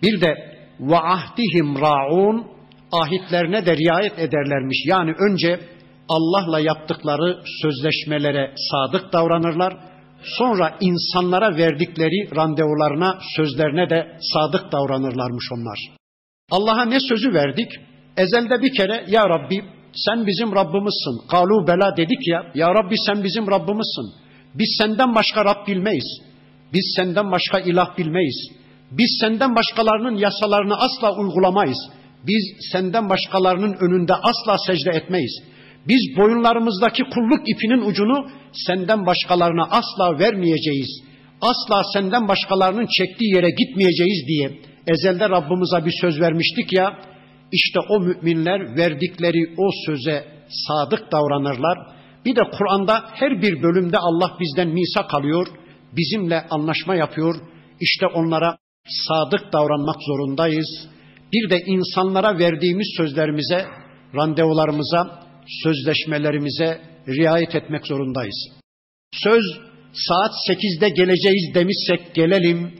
[0.03, 2.46] Bir de ve ahdihim raun
[2.92, 4.79] ahitlerine de riayet ederlermiş.
[4.87, 5.61] Yani önce
[6.09, 9.77] Allah'la yaptıkları sözleşmelere sadık davranırlar.
[10.38, 15.79] Sonra insanlara verdikleri randevularına, sözlerine de sadık davranırlarmış onlar.
[16.50, 17.68] Allah'a ne sözü verdik?
[18.16, 21.29] Ezelde bir kere ya Rabbi sen bizim Rabbimizsin.
[21.31, 22.42] Kalu bela dedik ya.
[22.55, 24.07] Ya Rabbi sen bizim Rabbimizsin.
[24.55, 26.20] Biz senden başka Rab bilmeyiz.
[26.74, 28.48] Biz senden başka ilah bilmeyiz.
[28.90, 31.78] Biz senden başkalarının yasalarını asla uygulamayız.
[32.26, 35.42] Biz senden başkalarının önünde asla secde etmeyiz.
[35.88, 41.02] Biz boyunlarımızdaki kulluk ipinin ucunu senden başkalarına asla vermeyeceğiz.
[41.40, 46.98] Asla senden başkalarının çektiği yere gitmeyeceğiz diye ezelde Rabbimize bir söz vermiştik ya.
[47.52, 51.78] İşte o müminler verdikleri o söze sadık davranırlar.
[52.24, 55.46] Bir de Kur'an'da her bir bölümde Allah bizden misak alıyor
[55.96, 57.35] bizimle anlaşma yapıyor.
[57.80, 60.88] İşte onlara sadık davranmak zorundayız.
[61.33, 63.64] Bir de insanlara verdiğimiz sözlerimize,
[64.14, 65.24] randevularımıza,
[65.62, 68.48] sözleşmelerimize riayet etmek zorundayız.
[69.14, 69.44] Söz
[69.92, 72.72] saat 8'de geleceğiz demişsek gelelim.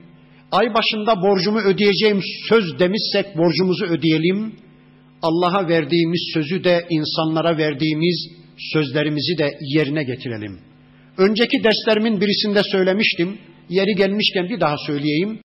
[0.51, 4.55] Ay başında borcumu ödeyeceğim söz demişsek borcumuzu ödeyelim.
[5.21, 8.27] Allah'a verdiğimiz sözü de insanlara verdiğimiz
[8.73, 10.59] sözlerimizi de yerine getirelim.
[11.17, 13.37] Önceki derslerimin birisinde söylemiştim.
[13.69, 15.41] Yeri gelmişken bir daha söyleyeyim.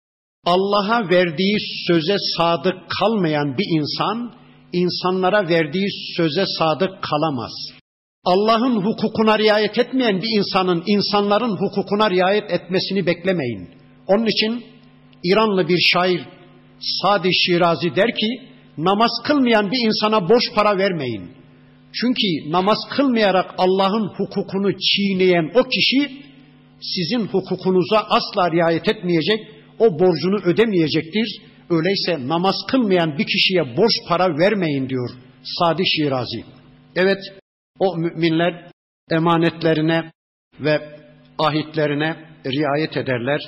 [0.45, 4.33] Allah'a verdiği söze sadık kalmayan bir insan,
[4.73, 7.51] insanlara verdiği söze sadık kalamaz.
[8.25, 13.69] Allah'ın hukukuna riayet etmeyen bir insanın insanların hukukuna riayet etmesini beklemeyin.
[14.07, 14.63] Onun için
[15.23, 16.21] İranlı bir şair
[16.79, 21.38] Sadi Şirazi der ki, namaz kılmayan bir insana boş para vermeyin.
[21.92, 26.24] Çünkü namaz kılmayarak Allah'ın hukukunu çiğneyen o kişi
[26.80, 29.40] sizin hukukunuza asla riayet etmeyecek,
[29.78, 31.42] o borcunu ödemeyecektir.
[31.70, 35.10] Öyleyse namaz kılmayan bir kişiye borç para vermeyin diyor
[35.42, 36.44] Sadi Şirazi.
[36.96, 37.18] Evet
[37.78, 38.70] o müminler
[39.10, 40.10] emanetlerine
[40.60, 40.80] ve
[41.38, 43.40] ahitlerine riayet ederler.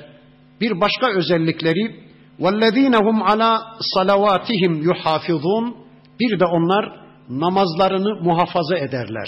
[0.60, 2.06] Bir başka özellikleri
[2.40, 3.50] وَالَّذ۪ينَ هُمْ عَلَى
[3.94, 5.74] صَلَوَاتِهِمْ يُحَافِظُونَ
[6.20, 7.06] Bir de onlar
[7.39, 9.27] namazlarını muhafaza ederler.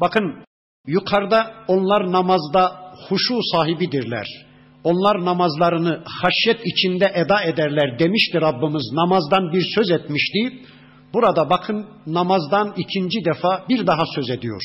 [0.00, 0.44] Bakın
[0.86, 4.26] yukarıda onlar namazda huşu sahibidirler.
[4.84, 8.92] Onlar namazlarını haşyet içinde eda ederler demişti Rabbimiz.
[8.92, 10.52] Namazdan bir söz etmişti.
[11.14, 14.62] Burada bakın namazdan ikinci defa bir daha söz ediyor.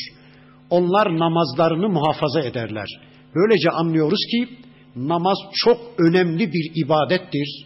[0.69, 2.87] Onlar namazlarını muhafaza ederler.
[3.35, 4.49] Böylece anlıyoruz ki
[4.95, 7.65] namaz çok önemli bir ibadettir.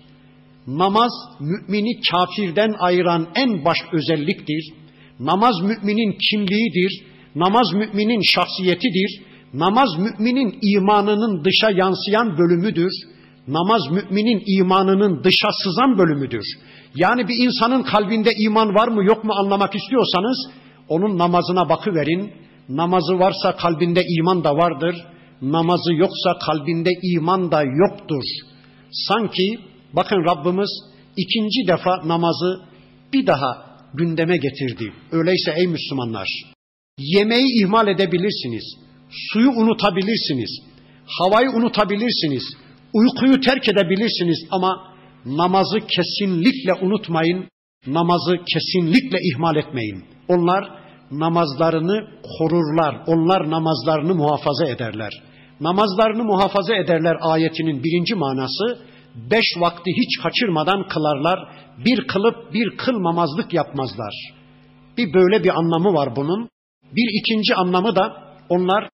[0.68, 4.74] Namaz mümini kafirden ayıran en baş özelliktir.
[5.20, 7.04] Namaz müminin kimliğidir.
[7.36, 9.22] Namaz müminin şahsiyetidir.
[9.54, 12.92] Namaz müminin imanının dışa yansıyan bölümüdür.
[13.48, 16.46] Namaz müminin imanının dışa sızan bölümüdür.
[16.96, 20.50] Yani bir insanın kalbinde iman var mı yok mu anlamak istiyorsanız
[20.90, 22.32] onun namazına bakıverin.
[22.70, 24.96] Namazı varsa kalbinde iman da vardır.
[25.42, 28.24] Namazı yoksa kalbinde iman da yoktur.
[28.92, 29.60] Sanki
[29.94, 30.70] bakın Rabbimiz
[31.18, 32.62] ikinci defa namazı
[33.14, 34.94] bir daha gündeme getirdi.
[35.12, 36.58] Öyleyse ey Müslümanlar
[37.00, 38.64] yemeği ihmal edebilirsiniz.
[39.10, 40.62] Suyu unutabilirsiniz.
[41.20, 42.44] Havayı unutabilirsiniz.
[42.94, 44.94] Uykuyu terk edebilirsiniz ama
[45.26, 47.46] namazı kesinlikle unutmayın.
[47.88, 50.04] Namazı kesinlikle ihmal etmeyin.
[50.28, 50.70] Onlar
[51.12, 53.04] namazlarını korurlar.
[53.08, 55.14] Onlar namazlarını muhafaza ederler.
[55.60, 58.80] Namazlarını muhafaza ederler ayetinin birinci manası
[59.32, 61.40] beş vakti hiç kaçırmadan kılarlar.
[61.86, 64.14] Bir kılıp bir kılmamazlık yapmazlar.
[64.98, 66.50] Bir böyle bir anlamı var bunun.
[66.84, 68.14] Bir ikinci anlamı da
[68.50, 68.90] onlar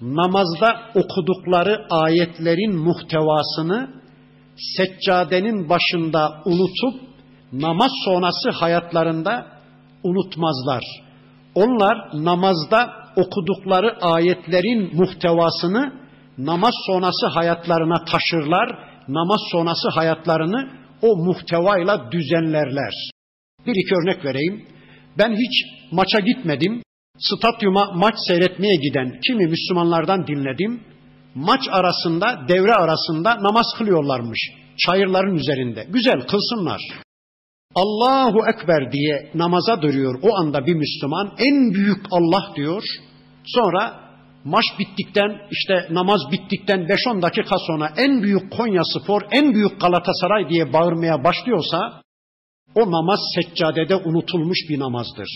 [0.00, 3.90] namazda okudukları ayetlerin muhtevasını
[4.76, 7.10] seccadenin başında unutup
[7.52, 9.46] namaz sonrası hayatlarında
[10.04, 10.84] unutmazlar.
[11.54, 15.92] Onlar namazda okudukları ayetlerin muhtevasını
[16.38, 18.89] namaz sonrası hayatlarına taşırlar.
[19.14, 20.70] Namaz sonrası hayatlarını
[21.02, 22.92] o muhtevayla düzenlerler.
[23.66, 24.66] Bir iki örnek vereyim.
[25.18, 26.82] Ben hiç maça gitmedim.
[27.18, 30.80] Stadyuma maç seyretmeye giden kimi Müslümanlardan dinledim.
[31.34, 34.40] Maç arasında, devre arasında namaz kılıyorlarmış.
[34.78, 35.86] Çayırların üzerinde.
[35.88, 36.80] Güzel kılsınlar.
[37.74, 41.32] Allahu Ekber diye namaza duruyor o anda bir Müslüman.
[41.38, 42.82] En büyük Allah diyor.
[43.46, 44.09] Sonra
[44.44, 50.48] maç bittikten işte namaz bittikten 5-10 dakika sonra en büyük Konya Spor, en büyük Galatasaray
[50.48, 52.02] diye bağırmaya başlıyorsa
[52.74, 55.28] o namaz seccadede unutulmuş bir namazdır.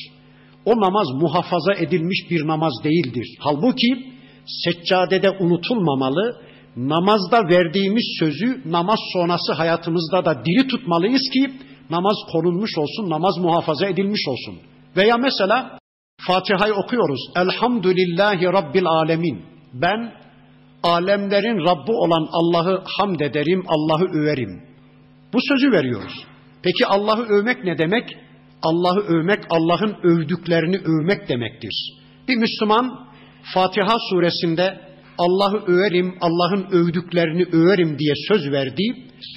[0.65, 3.37] O namaz muhafaza edilmiş bir namaz değildir.
[3.41, 4.07] Halbuki
[4.47, 6.41] seccadede unutulmamalı,
[6.77, 11.53] namazda verdiğimiz sözü namaz sonrası hayatımızda da diri tutmalıyız ki
[11.91, 14.61] namaz korunmuş olsun, namaz muhafaza edilmiş olsun.
[14.97, 15.79] Veya mesela
[16.19, 17.21] Fatiha'yı okuyoruz.
[17.37, 19.43] Elhamdülillahi Rabbil Alemin.
[19.73, 20.13] Ben
[20.83, 24.63] alemlerin Rabbi olan Allah'ı hamd ederim, Allah'ı överim.
[25.33, 26.25] Bu sözü veriyoruz.
[26.63, 28.17] Peki Allah'ı övmek ne demek?
[28.63, 31.93] Allah'ı övmek, Allah'ın övdüklerini övmek demektir.
[32.29, 33.07] Bir Müslüman
[33.55, 34.81] Fatiha suresinde
[35.19, 38.83] Allah'ı överim, Allah'ın övdüklerini överim diye söz verdi.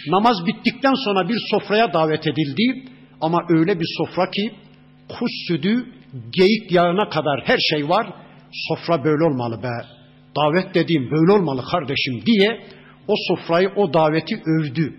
[0.08, 2.90] Namaz bittikten sonra bir sofraya davet edildi.
[3.22, 4.52] Ama öyle bir sofra ki
[5.10, 5.86] kuş sütü,
[6.32, 8.08] geyik yağına kadar her şey var.
[8.52, 9.86] Sofra böyle olmalı be.
[10.36, 12.60] Davet dediğim böyle olmalı kardeşim diye
[13.08, 14.96] o sofrayı, o daveti övdü.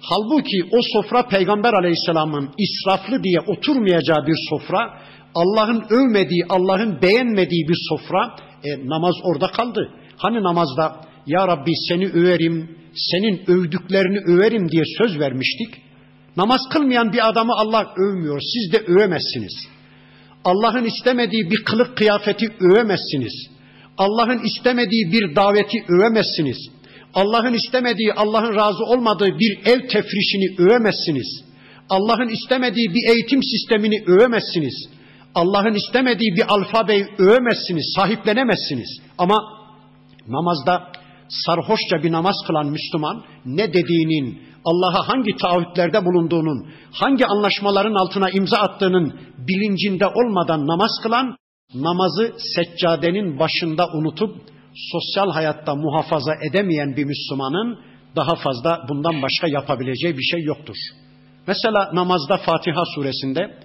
[0.00, 4.98] Halbuki o sofra Peygamber Aleyhisselam'ın israflı diye oturmayacağı bir sofra,
[5.34, 9.90] Allah'ın övmediği, Allah'ın beğenmediği bir sofra, e, namaz orada kaldı.
[10.16, 15.74] Hani namazda ya Rabbi seni överim, senin övdüklerini överim diye söz vermiştik.
[16.36, 18.40] Namaz kılmayan bir adamı Allah övmüyor.
[18.40, 19.68] Siz de övemezsiniz.
[20.44, 23.32] Allah'ın istemediği bir kılık kıyafeti övemezsiniz.
[23.98, 26.56] Allah'ın istemediği bir daveti övemezsiniz.
[27.14, 31.44] Allah'ın istemediği, Allah'ın razı olmadığı bir ev tefrişini övemezsiniz.
[31.88, 34.88] Allah'ın istemediği bir eğitim sistemini övemezsiniz.
[35.34, 39.00] Allah'ın istemediği bir alfabeyi övemezsiniz, sahiplenemezsiniz.
[39.18, 39.38] Ama
[40.28, 40.92] namazda
[41.28, 48.58] sarhoşça bir namaz kılan Müslüman ne dediğinin, Allah'a hangi taahhütlerde bulunduğunun, hangi anlaşmaların altına imza
[48.58, 51.36] attığının bilincinde olmadan namaz kılan,
[51.74, 54.36] namazı seccadenin başında unutup
[54.92, 57.78] sosyal hayatta muhafaza edemeyen bir Müslümanın
[58.16, 60.76] daha fazla bundan başka yapabileceği bir şey yoktur.
[61.46, 63.58] Mesela namazda Fatiha suresinde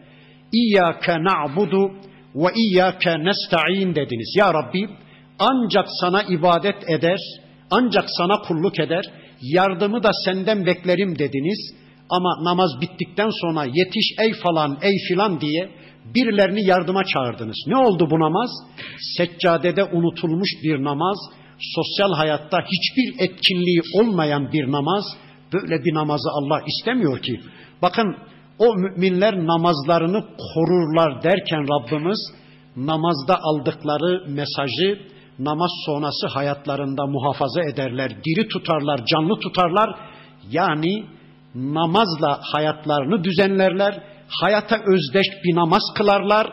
[0.53, 1.91] İyyâke na'budu
[2.35, 4.35] ve iyyâke nesta'in dediniz.
[4.37, 4.89] Ya Rabbi
[5.39, 7.19] ancak sana ibadet eder,
[7.71, 9.05] ancak sana kulluk eder,
[9.41, 11.75] yardımı da senden beklerim dediniz.
[12.09, 15.69] Ama namaz bittikten sonra yetiş ey falan ey filan diye
[16.15, 17.57] birilerini yardıma çağırdınız.
[17.67, 18.49] Ne oldu bu namaz?
[19.17, 21.17] Seccadede unutulmuş bir namaz,
[21.59, 25.05] sosyal hayatta hiçbir etkinliği olmayan bir namaz.
[25.53, 27.39] Böyle bir namazı Allah istemiyor ki.
[27.81, 28.17] Bakın
[28.59, 32.19] o müminler namazlarını korurlar derken Rabbimiz
[32.75, 34.99] namazda aldıkları mesajı
[35.39, 39.95] namaz sonrası hayatlarında muhafaza ederler, diri tutarlar, canlı tutarlar.
[40.51, 41.05] Yani
[41.55, 46.47] namazla hayatlarını düzenlerler, hayata özdeş bir namaz kılarlar,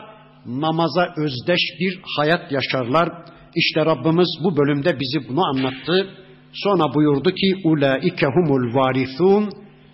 [0.45, 3.09] namaza özdeş bir hayat yaşarlar.
[3.55, 6.09] İşte Rabbimiz bu bölümde bizi bunu anlattı.
[6.53, 9.49] Sonra buyurdu ki ulaike humul varithun.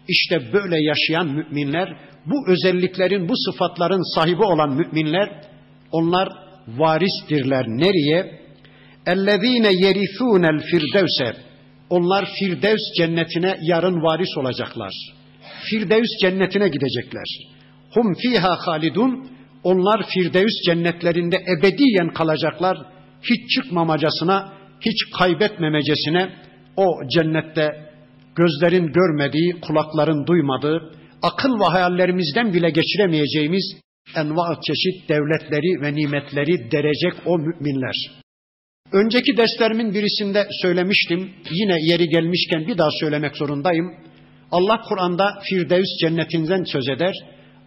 [0.07, 5.41] İşte böyle yaşayan müminler, bu özelliklerin, bu sıfatların sahibi olan müminler,
[5.91, 6.29] onlar
[6.67, 7.65] varistirler.
[7.67, 8.40] Nereye?
[9.05, 11.35] Ellezine yerithunel firdevse.
[11.89, 14.93] Onlar Firdevs cennetine yarın varis olacaklar.
[15.69, 17.25] Firdevs cennetine gidecekler.
[17.93, 19.27] Hum fiha halidun.
[19.63, 22.77] Onlar Firdevs cennetlerinde ebediyen kalacaklar.
[23.21, 26.29] Hiç çıkmamacasına, hiç kaybetmemecesine
[26.77, 26.85] o
[27.15, 27.91] cennette
[28.35, 30.91] gözlerin görmediği, kulakların duymadığı,
[31.21, 33.73] akıl ve hayallerimizden bile geçiremeyeceğimiz
[34.15, 38.20] enva çeşit devletleri ve nimetleri derecek o müminler.
[38.91, 41.29] Önceki derslerimin birisinde söylemiştim.
[41.51, 43.85] Yine yeri gelmişken bir daha söylemek zorundayım.
[44.51, 47.13] Allah Kur'an'da Firdevs cennetinden söz eder.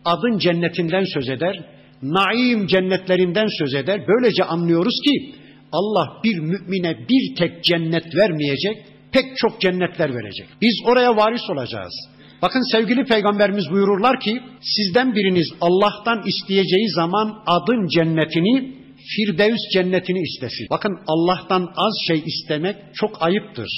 [0.05, 1.65] Adın cennetinden söz eder.
[2.03, 4.05] Naim cennetlerinden söz eder.
[4.09, 5.35] Böylece anlıyoruz ki
[5.73, 8.77] Allah bir mümine bir tek cennet vermeyecek,
[9.13, 10.47] pek çok cennetler verecek.
[10.63, 11.95] Biz oraya varis olacağız.
[12.43, 20.67] Bakın sevgili peygamberimiz buyururlar ki sizden biriniz Allah'tan isteyeceği zaman adın cennetini Firdevs cennetini istesin.
[20.71, 23.69] Bakın Allah'tan az şey istemek çok ayıptır.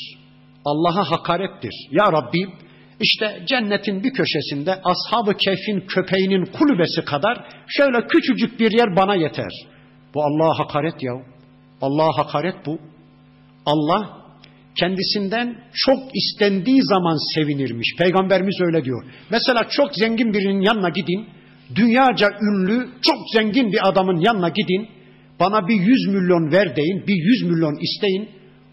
[0.64, 1.74] Allah'a hakarettir.
[1.90, 2.46] Ya Rabbi
[3.00, 9.50] işte cennetin bir köşesinde ashab-ı keyfin köpeğinin kulübesi kadar şöyle küçücük bir yer bana yeter.
[10.14, 11.12] Bu Allah'a hakaret ya.
[11.82, 12.78] Allah'a hakaret bu.
[13.66, 14.26] Allah
[14.80, 17.96] kendisinden çok istendiği zaman sevinirmiş.
[17.98, 19.04] Peygamberimiz öyle diyor.
[19.30, 21.28] Mesela çok zengin birinin yanına gidin.
[21.74, 24.88] Dünyaca ünlü, çok zengin bir adamın yanına gidin.
[25.40, 28.28] Bana bir yüz milyon ver deyin, bir yüz milyon isteyin.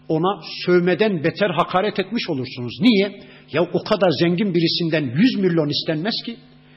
[0.08, 2.72] Ona sövmeden beter hakaret etmiş olursunuz.
[2.80, 3.20] Niye?
[3.52, 6.36] Ya o kadar zengin birisinden yüz milyon istenmez ki.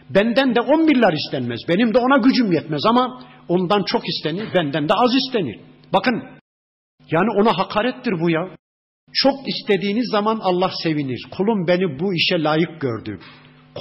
[0.09, 1.59] Benden de on milyar istenmez.
[1.69, 5.59] Benim de ona gücüm yetmez ama ondan çok istenir, benden de az istenir.
[5.93, 6.23] Bakın
[7.11, 8.49] yani ona hakarettir bu ya.
[9.13, 11.27] Çok istediğiniz zaman Allah sevinir.
[11.37, 13.19] Kulum beni bu işe layık gördü.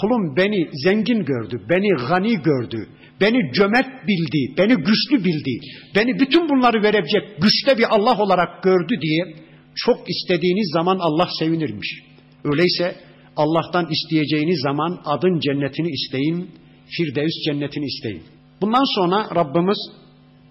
[0.01, 2.89] Kulum beni zengin gördü, beni gani gördü,
[3.21, 5.61] beni cömert bildi, beni güçlü bildi,
[5.95, 9.35] beni bütün bunları verebilecek güçte bir Allah olarak gördü diye
[9.75, 12.03] çok istediğiniz zaman Allah sevinirmiş.
[12.45, 12.97] Öyleyse
[13.37, 16.51] Allah'tan isteyeceğiniz zaman adın cennetini isteyin,
[16.89, 18.23] Firdevs cennetini isteyin.
[18.61, 19.79] Bundan sonra Rabbimiz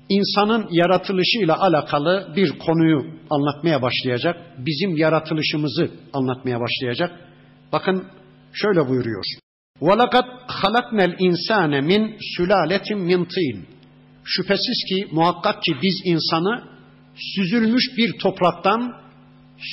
[0.10, 4.36] insanın yaratılışıyla alakalı bir konuyu anlatmaya başlayacak.
[4.58, 7.12] Bizim yaratılışımızı anlatmaya başlayacak.
[7.72, 8.08] Bakın
[8.55, 9.25] şöyle buyuruyor.
[9.81, 10.27] وَلَقَدْ
[10.61, 12.03] خَلَقْنَا الْاِنْسَانَ مِنْ
[12.37, 13.59] سُلَالَةٍ مِنْ طِينٍ
[14.25, 16.65] Şüphesiz ki muhakkak ki biz insanı
[17.17, 18.93] süzülmüş bir topraktan,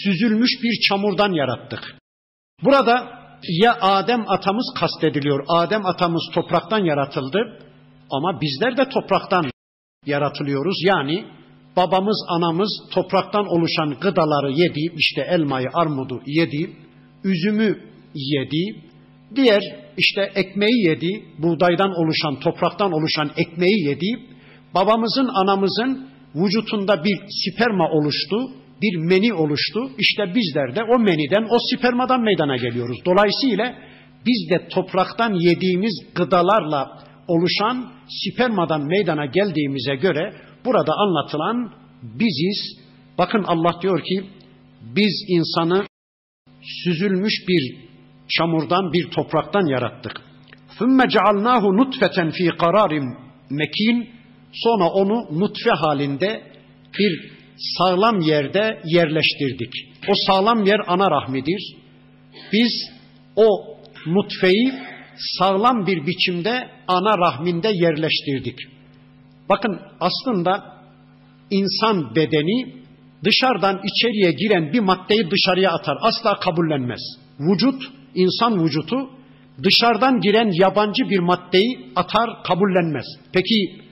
[0.04, 1.96] süzülmüş bir çamurdan yarattık.
[2.64, 5.46] Burada ya Adem atamız kastediliyor.
[5.48, 7.60] Adem atamız topraktan yaratıldı
[8.12, 9.46] ama bizler de topraktan
[10.06, 10.78] yaratılıyoruz.
[10.84, 11.26] Yani
[11.76, 16.76] babamız, anamız topraktan oluşan gıdaları yedi, işte elmayı, armudu yedi,
[17.24, 17.80] üzümü
[18.15, 18.83] yedi,
[19.37, 19.63] diğer
[19.97, 24.27] işte ekmeği yedi, buğdaydan oluşan, topraktan oluşan ekmeği yedi,
[24.75, 28.37] babamızın, anamızın vücutunda bir sperma oluştu,
[28.83, 29.91] bir meni oluştu.
[29.99, 32.99] İşte bizler de o meniden, o spermadan meydana geliyoruz.
[33.05, 33.75] Dolayısıyla
[34.27, 40.35] biz de topraktan yediğimiz gıdalarla oluşan spermadan meydana geldiğimize göre
[40.65, 42.83] burada anlatılan biziz.
[43.19, 44.25] Bakın Allah diyor ki
[44.83, 45.87] biz insanı
[46.63, 47.92] süzülmüş bir
[48.30, 50.22] çamurdan bir topraktan yarattık.
[50.80, 53.16] ثُمَّ جَعَلْنَاهُ نُطْفَةً ف۪ي قَرَارٍ
[53.50, 54.18] mekin
[54.54, 56.44] Sonra onu nutfe halinde
[57.00, 57.32] bir
[57.78, 59.74] sağlam yerde yerleştirdik.
[60.10, 61.76] O sağlam yer ana rahmidir.
[62.54, 62.72] Biz
[63.36, 63.48] o
[64.06, 64.74] nutfeyi
[65.40, 68.60] sağlam bir biçimde ana rahminde yerleştirdik.
[69.50, 70.78] Bakın aslında
[71.50, 72.74] insan bedeni
[73.24, 75.98] dışarıdan içeriye giren bir maddeyi dışarıya atar.
[76.02, 77.02] Asla kabullenmez.
[77.40, 77.84] Vücut,
[78.15, 79.11] insan vücutu
[79.63, 83.05] dışarıdan giren yabancı bir maddeyi atar kabullenmez.
[83.33, 83.83] Peki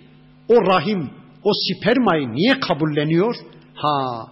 [0.48, 1.10] o rahim,
[1.44, 3.34] o spermayı niye kabulleniyor?
[3.74, 4.26] Ha,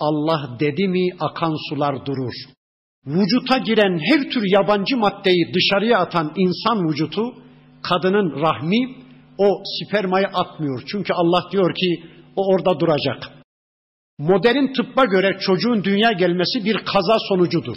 [0.00, 2.34] Allah dedi mi akan sular durur.
[3.06, 7.34] Vücuta giren her tür yabancı maddeyi dışarıya atan insan vücutu,
[7.82, 8.96] kadının rahmi
[9.38, 10.82] o spermayı atmıyor.
[10.86, 12.02] Çünkü Allah diyor ki
[12.36, 13.30] o orada duracak.
[14.18, 17.76] Modern tıbba göre çocuğun dünya gelmesi bir kaza sonucudur.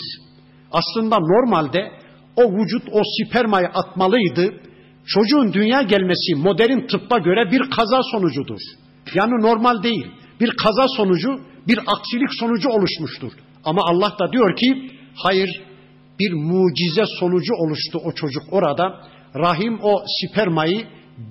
[0.72, 1.92] Aslında normalde
[2.36, 4.54] o vücut o spermayı atmalıydı.
[5.06, 8.60] Çocuğun dünya gelmesi modern tıbba göre bir kaza sonucudur.
[9.14, 10.06] Yani normal değil.
[10.40, 13.32] Bir kaza sonucu, bir aksilik sonucu oluşmuştur.
[13.64, 15.60] Ama Allah da diyor ki hayır
[16.20, 19.00] bir mucize sonucu oluştu o çocuk orada.
[19.36, 20.86] Rahim o spermayı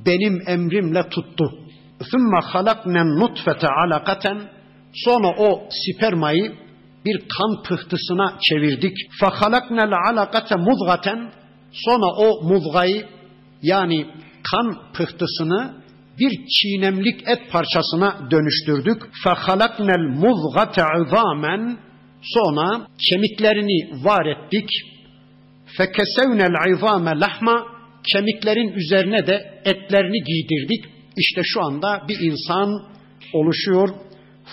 [0.06, 1.52] benim emrimle tuttu.
[2.00, 4.42] ثُمَّ خَلَقْنَا النُّطْفَةَ عَلَقَةً
[4.94, 6.54] Sonra o spermayı
[7.06, 8.98] bir kan pıhtısına çevirdik.
[9.22, 11.32] فَخَلَقْنَا الْعَلَقَةَ مُضْغَةً
[11.72, 13.06] Sonra o muzgayı
[13.62, 14.06] yani
[14.52, 15.82] kan pıhtısını
[16.20, 19.02] bir çiğnemlik et parçasına dönüştürdük.
[19.24, 21.76] فَخَلَقْنَا الْمُضْغَةَ عِظَامًا
[22.22, 24.70] Sonra kemiklerini var ettik.
[25.78, 27.64] فَكَسَوْنَا الْعِظَامَ لَحْمًا
[28.04, 30.86] Kemiklerin üzerine de etlerini giydirdik.
[31.18, 32.84] İşte şu anda bir insan
[33.34, 33.90] oluşuyor.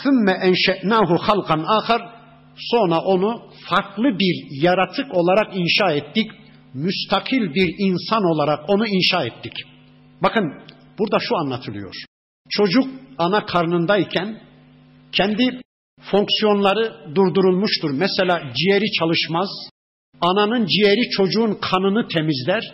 [0.02, 2.11] ثُمَّ اَنْشَأْنَاهُ خَلْقًا آخَرٍ
[2.55, 6.31] Sonra onu farklı bir yaratık olarak inşa ettik.
[6.73, 9.53] Müstakil bir insan olarak onu inşa ettik.
[10.23, 10.53] Bakın
[10.99, 11.95] burada şu anlatılıyor.
[12.49, 12.87] Çocuk
[13.17, 14.39] ana karnındayken
[15.11, 15.61] kendi
[16.11, 17.91] fonksiyonları durdurulmuştur.
[17.91, 19.49] Mesela ciğeri çalışmaz.
[20.21, 22.73] Ananın ciğeri çocuğun kanını temizler.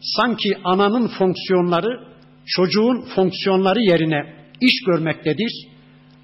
[0.00, 2.06] Sanki ananın fonksiyonları
[2.46, 5.52] çocuğun fonksiyonları yerine iş görmektedir.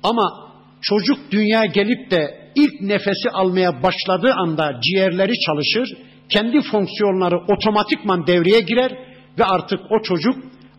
[0.02, 5.96] Ama çocuk dünya gelip de ilk nefesi almaya başladığı anda ciğerleri çalışır,
[6.28, 8.92] kendi fonksiyonları otomatikman devreye girer
[9.38, 10.34] ve artık o çocuk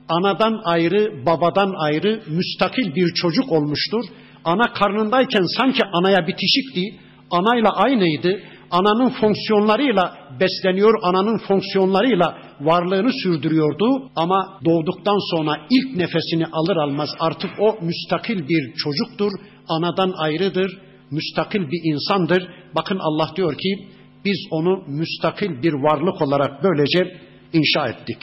[0.09, 4.05] anadan ayrı, babadan ayrı, müstakil bir çocuk olmuştur.
[4.45, 6.99] Ana karnındayken sanki anaya bitişikti,
[7.31, 14.11] anayla aynıydı, ananın fonksiyonlarıyla besleniyor, ananın fonksiyonlarıyla varlığını sürdürüyordu.
[14.15, 19.31] Ama doğduktan sonra ilk nefesini alır almaz artık o müstakil bir çocuktur,
[19.67, 20.77] anadan ayrıdır,
[21.13, 22.49] müstakil bir insandır.
[22.75, 23.87] Bakın Allah diyor ki
[24.25, 27.17] biz onu müstakil bir varlık olarak böylece
[27.53, 28.17] inşa ettik.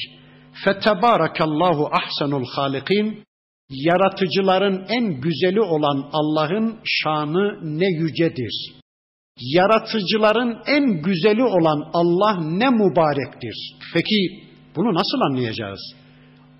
[0.65, 3.25] Fetebarakallahu ahsenul halikin.
[3.71, 8.73] Yaratıcıların en güzeli olan Allah'ın şanı ne yücedir.
[9.41, 13.75] Yaratıcıların en güzeli olan Allah ne mübarektir.
[13.95, 14.43] Peki
[14.77, 15.95] bunu nasıl anlayacağız?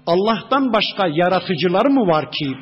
[0.07, 2.55] Allah'tan başka yaratıcılar mı var ki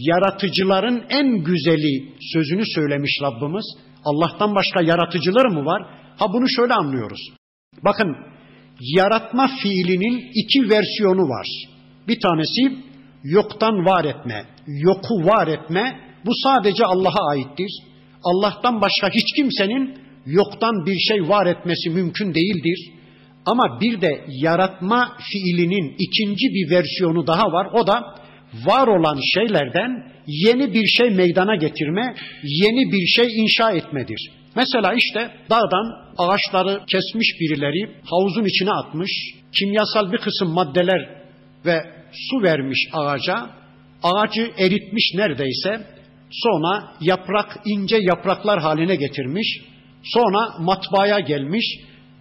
[0.00, 3.64] yaratıcıların en güzeli sözünü söylemiş Rabbimiz.
[4.04, 5.82] Allah'tan başka yaratıcılar mı var?
[6.16, 7.20] Ha bunu şöyle anlıyoruz.
[7.84, 8.16] Bakın
[8.80, 11.46] yaratma fiilinin iki versiyonu var.
[12.08, 12.76] Bir tanesi
[13.24, 16.00] yoktan var etme, yoku var etme.
[16.26, 17.70] Bu sadece Allah'a aittir.
[18.24, 22.92] Allah'tan başka hiç kimsenin yoktan bir şey var etmesi mümkün değildir.
[23.46, 27.68] Ama bir de yaratma fiilinin ikinci bir versiyonu daha var.
[27.72, 28.14] O da
[28.66, 34.30] var olan şeylerden yeni bir şey meydana getirme, yeni bir şey inşa etmedir.
[34.56, 39.10] Mesela işte dağdan ağaçları kesmiş birileri havuzun içine atmış,
[39.52, 41.22] kimyasal bir kısım maddeler
[41.66, 41.82] ve
[42.12, 43.50] su vermiş ağaca,
[44.02, 45.86] ağacı eritmiş neredeyse,
[46.30, 49.60] sonra yaprak ince yapraklar haline getirmiş,
[50.02, 51.64] sonra matbaaya gelmiş,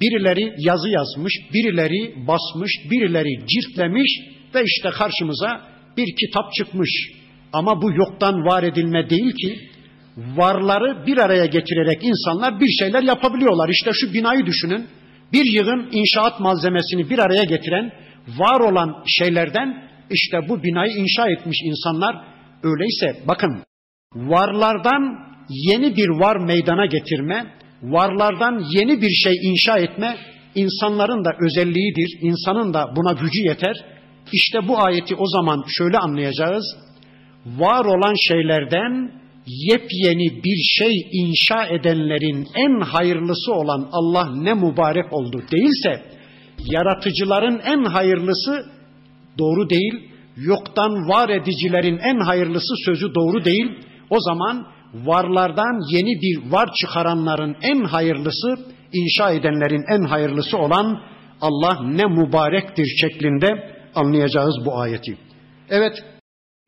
[0.02, 4.20] birileri yazı yazmış, birileri basmış, birileri cirtlemiş
[4.56, 5.62] ve işte karşımıza
[5.98, 6.90] bir kitap çıkmış.
[7.54, 9.70] Ama bu yoktan var edilme değil ki
[10.18, 13.70] varları bir araya getirerek insanlar bir şeyler yapabiliyorlar.
[13.70, 14.88] İşte şu binayı düşünün.
[15.34, 17.92] Bir yığın inşaat malzemesini bir araya getiren
[18.28, 22.16] var olan şeylerden işte bu binayı inşa etmiş insanlar.
[22.64, 23.64] Öyleyse bakın
[24.16, 27.46] varlardan yeni bir var meydana getirme,
[27.84, 30.18] varlardan yeni bir şey inşa etme
[30.56, 32.20] insanların da özelliğidir.
[32.22, 33.86] İnsanın da buna gücü yeter.
[34.32, 36.76] İşte bu ayeti o zaman şöyle anlayacağız.
[37.46, 39.12] Var olan şeylerden
[39.48, 46.02] yepyeni bir şey inşa edenlerin en hayırlısı olan Allah ne mübarek oldu değilse
[46.72, 48.66] yaratıcıların en hayırlısı
[49.38, 49.94] doğru değil,
[50.38, 53.72] yoktan var edicilerin en hayırlısı sözü doğru değil.
[54.10, 58.56] O zaman varlardan yeni bir var çıkaranların en hayırlısı,
[58.94, 61.02] inşa edenlerin en hayırlısı olan
[61.42, 65.19] Allah ne mübarektir şeklinde anlayacağız bu ayeti.
[65.71, 66.05] Evet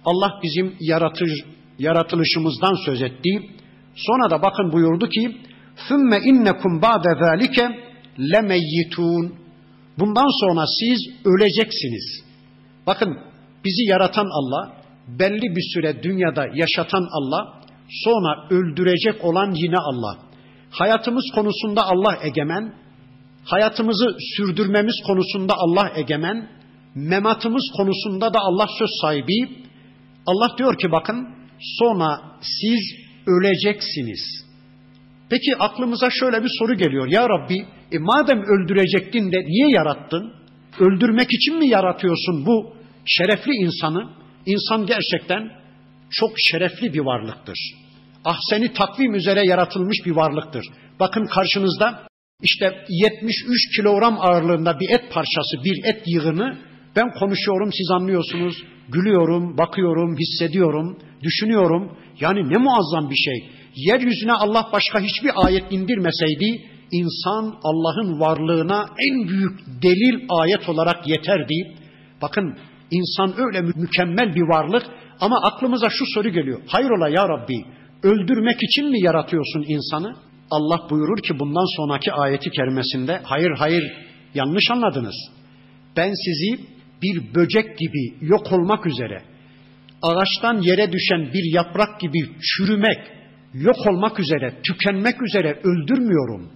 [0.04, 1.44] Allah bizim yaratır,
[1.78, 3.50] yaratılışımızdan söz etti.
[3.96, 5.36] Sonra da bakın buyurdu ki
[5.88, 7.74] ثُمَّ اِنَّكُمْ بَعْدَ ذَٰلِكَ
[8.18, 9.44] لَمَيِّتُونَ
[9.98, 12.24] Bundan sonra siz öleceksiniz.
[12.86, 13.18] Bakın
[13.64, 14.72] bizi yaratan Allah,
[15.08, 17.60] belli bir süre dünyada yaşatan Allah,
[18.04, 20.18] sonra öldürecek olan yine Allah.
[20.70, 22.74] Hayatımız konusunda Allah egemen,
[23.44, 26.48] hayatımızı sürdürmemiz konusunda Allah egemen,
[26.95, 29.49] mematımız konusunda da Allah söz sahibi.
[30.25, 31.27] Allah diyor ki bakın
[31.79, 32.79] sonra siz
[33.27, 34.49] öleceksiniz.
[35.29, 37.07] Peki aklımıza şöyle bir soru geliyor.
[37.07, 40.33] Ya Rabbi e madem öldürecektin de niye yarattın?
[40.79, 42.73] Öldürmek için mi yaratıyorsun bu
[43.05, 44.09] şerefli insanı?
[44.45, 45.51] İnsan gerçekten
[46.09, 47.59] çok şerefli bir varlıktır.
[48.25, 50.65] Ahseni takvim üzere yaratılmış bir varlıktır.
[50.99, 52.07] Bakın karşınızda
[52.41, 56.57] işte 73 kilogram ağırlığında bir et parçası, bir et yığını
[56.99, 58.63] ben konuşuyorum, siz anlıyorsunuz.
[58.89, 61.91] Gülüyorum, bakıyorum, hissediyorum, düşünüyorum.
[62.19, 63.49] Yani ne muazzam bir şey.
[63.75, 71.75] Yeryüzüne Allah başka hiçbir ayet indirmeseydi, insan Allah'ın varlığına en büyük delil ayet olarak yeterdi.
[72.21, 72.57] Bakın
[72.91, 74.83] insan öyle mükemmel bir varlık
[75.19, 76.61] ama aklımıza şu soru geliyor.
[76.67, 77.65] Hayrola ya Rabbi,
[78.03, 80.15] öldürmek için mi yaratıyorsun insanı?
[80.51, 83.83] Allah buyurur ki bundan sonraki ayeti kerimesinde hayır hayır
[84.33, 85.15] yanlış anladınız.
[85.97, 89.22] Ben sizi bir böcek gibi yok olmak üzere,
[90.02, 92.98] ağaçtan yere düşen bir yaprak gibi çürümek,
[93.54, 96.50] yok olmak üzere, tükenmek üzere öldürmüyorum.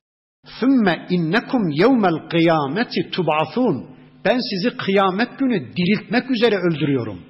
[0.61, 3.84] ثُمَّ innekum يَوْمَ الْقِيَامَةِ تُبْعَثُونَ
[4.24, 7.20] Ben sizi kıyamet günü diriltmek üzere öldürüyorum.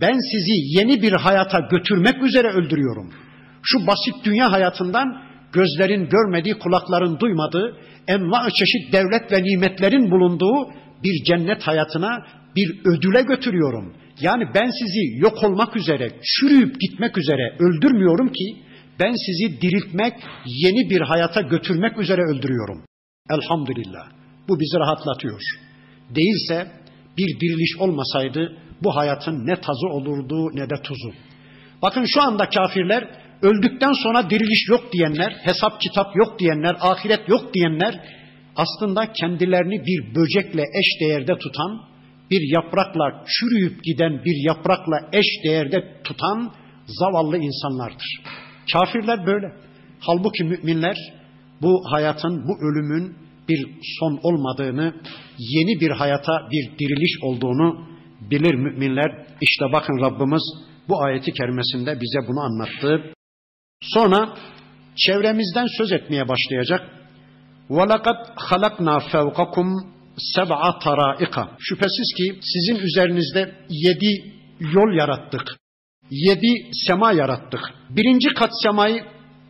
[0.00, 3.12] Ben sizi yeni bir hayata götürmek üzere öldürüyorum.
[3.62, 5.22] Şu basit dünya hayatından
[5.52, 7.76] gözlerin görmediği, kulakların duymadığı,
[8.08, 10.70] enva çeşit devlet ve nimetlerin bulunduğu
[11.04, 13.93] bir cennet hayatına, bir ödüle götürüyorum.
[14.21, 18.55] Yani ben sizi yok olmak üzere, çürüyüp gitmek üzere öldürmüyorum ki,
[18.99, 20.13] ben sizi diriltmek,
[20.45, 22.85] yeni bir hayata götürmek üzere öldürüyorum.
[23.29, 24.11] Elhamdülillah.
[24.47, 25.41] Bu bizi rahatlatıyor.
[26.15, 26.67] Değilse
[27.17, 31.11] bir diriliş olmasaydı bu hayatın ne tazı olurdu ne de tuzu.
[31.81, 33.07] Bakın şu anda kafirler
[33.41, 37.99] öldükten sonra diriliş yok diyenler, hesap kitap yok diyenler, ahiret yok diyenler
[38.55, 41.90] aslında kendilerini bir böcekle eş değerde tutan,
[42.30, 46.52] bir yaprakla çürüyüp giden bir yaprakla eş değerde tutan
[46.86, 48.20] zavallı insanlardır.
[48.72, 49.46] Kafirler böyle.
[50.00, 50.96] Halbuki müminler
[51.62, 53.16] bu hayatın, bu ölümün
[53.48, 53.66] bir
[54.00, 54.94] son olmadığını,
[55.38, 57.86] yeni bir hayata bir diriliş olduğunu
[58.30, 59.26] bilir müminler.
[59.40, 60.42] İşte bakın Rabbimiz
[60.88, 63.12] bu ayeti kerimesinde bize bunu anlattı.
[63.82, 64.34] Sonra
[64.96, 66.80] çevremizden söz etmeye başlayacak.
[67.70, 69.96] وَلَقَدْ خَلَقْنَا فَوْقَكُمْ
[70.35, 71.57] seb'a taraika.
[71.59, 75.57] Şüphesiz ki sizin üzerinizde yedi yol yarattık.
[76.09, 77.61] Yedi sema yarattık.
[77.89, 79.03] Birinci kat semayı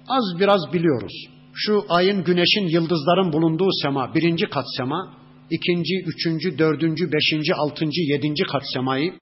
[0.07, 1.13] az biraz biliyoruz.
[1.53, 5.17] Şu ayın, güneşin, yıldızların bulunduğu sema, birinci kat sema,
[5.49, 9.13] ikinci, üçüncü, dördüncü, beşinci, altıncı, yedinci kat semayı,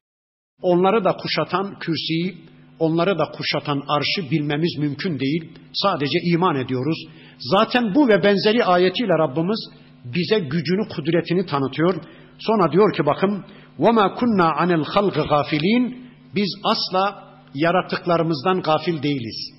[0.61, 2.35] onları da kuşatan kürsüyü,
[2.79, 5.49] onları da kuşatan arşı bilmemiz mümkün değil.
[5.73, 6.97] Sadece iman ediyoruz.
[7.39, 9.69] Zaten bu ve benzeri ayetiyle Rabbimiz
[10.04, 11.94] bize gücünü, kudretini tanıtıyor.
[12.38, 13.44] Sonra diyor ki bakın
[13.78, 15.94] وَمَا كُنَّا عَنِ الْخَلْقِ غَافِلِينَ
[16.34, 17.24] Biz asla
[17.54, 19.50] yaratıklarımızdan gafil değiliz.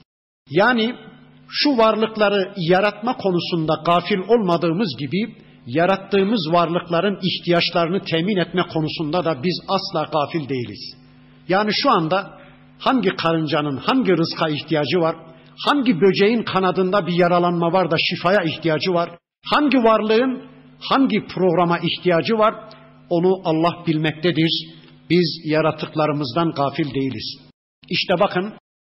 [0.49, 0.95] Yani
[1.49, 5.35] şu varlıkları yaratma konusunda gafil olmadığımız gibi
[5.67, 10.95] yarattığımız varlıkların ihtiyaçlarını temin etme konusunda da biz asla gafil değiliz.
[11.47, 12.39] Yani şu anda
[12.79, 15.15] hangi karıncanın hangi rızka ihtiyacı var?
[15.65, 19.09] Hangi böceğin kanadında bir yaralanma var da şifaya ihtiyacı var?
[19.44, 20.42] Hangi varlığın
[20.80, 22.54] hangi programa ihtiyacı var
[23.10, 24.50] onu Allah bilmektedir.
[25.10, 27.38] Biz yaratıklarımızdan gafil değiliz.
[27.88, 28.52] İşte bakın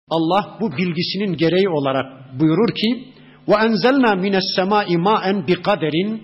[0.10, 3.14] Allah bu bilgisinin gereği olarak buyurur ki
[3.48, 6.24] ve enzelna mines semai maen bi kaderin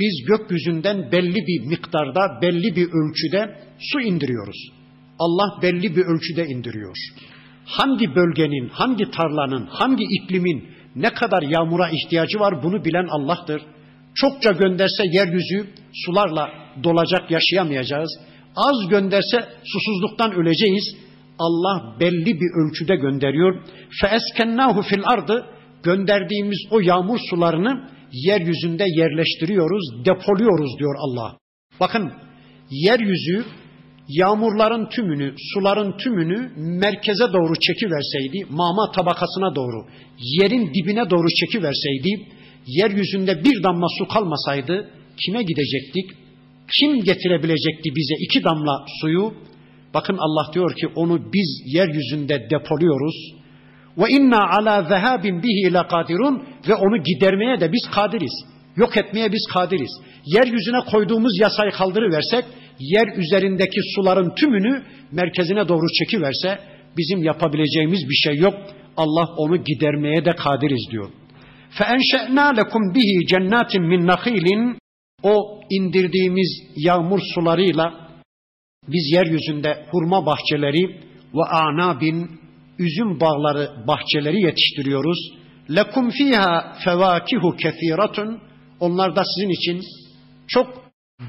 [0.00, 4.72] biz gökyüzünden belli bir miktarda, belli bir ölçüde su indiriyoruz.
[5.18, 6.96] Allah belli bir ölçüde indiriyor.
[7.64, 13.62] Hangi bölgenin, hangi tarlanın, hangi iklimin ne kadar yağmura ihtiyacı var bunu bilen Allah'tır.
[14.14, 16.50] Çokça gönderse yeryüzü sularla
[16.84, 18.10] dolacak yaşayamayacağız.
[18.56, 20.96] Az gönderse susuzluktan öleceğiz.
[21.38, 23.62] Allah belli bir ölçüde gönderiyor.
[24.00, 25.46] Feeskennahu fil ardı
[25.82, 31.36] gönderdiğimiz o yağmur sularını yeryüzünde yerleştiriyoruz, depoluyoruz diyor Allah.
[31.80, 32.12] Bakın
[32.70, 33.44] yeryüzü
[34.18, 39.86] yağmurların tümünü, suların tümünü merkeze doğru çekiverseydi, mama tabakasına doğru,
[40.18, 42.10] yerin dibine doğru çekiverseydi,
[42.66, 44.90] yeryüzünde bir damla su kalmasaydı
[45.24, 46.10] kime gidecektik?
[46.78, 49.34] Kim getirebilecekti bize iki damla suyu?
[49.94, 53.14] Bakın Allah diyor ki onu biz yeryüzünde depoluyoruz.
[53.98, 58.44] Ve inna ala zehabin bihi lekadirun ve onu gidermeye de biz kadiriz.
[58.76, 59.90] Yok etmeye biz kadiriz.
[60.24, 62.44] Yeryüzüne koyduğumuz yasayı kaldırıversek,
[62.81, 66.59] yer üzerindeki suların tümünü merkezine doğru çekiverse,
[66.97, 68.53] bizim yapabileceğimiz bir şey yok.
[68.97, 71.09] Allah onu gidermeye de kadiriz diyor.
[71.77, 74.75] فَاَنْشَأْنَا لَكُمْ bihi cennetin min نَخِيلٍ
[75.23, 78.07] O indirdiğimiz yağmur sularıyla
[78.87, 81.01] biz yeryüzünde hurma bahçeleri
[81.33, 82.39] ve anabin
[82.79, 85.17] üzüm bağları bahçeleri yetiştiriyoruz.
[85.75, 88.41] Lekum fiha fevakihu kesiratun.
[88.79, 89.81] Onlarda sizin için
[90.47, 90.67] çok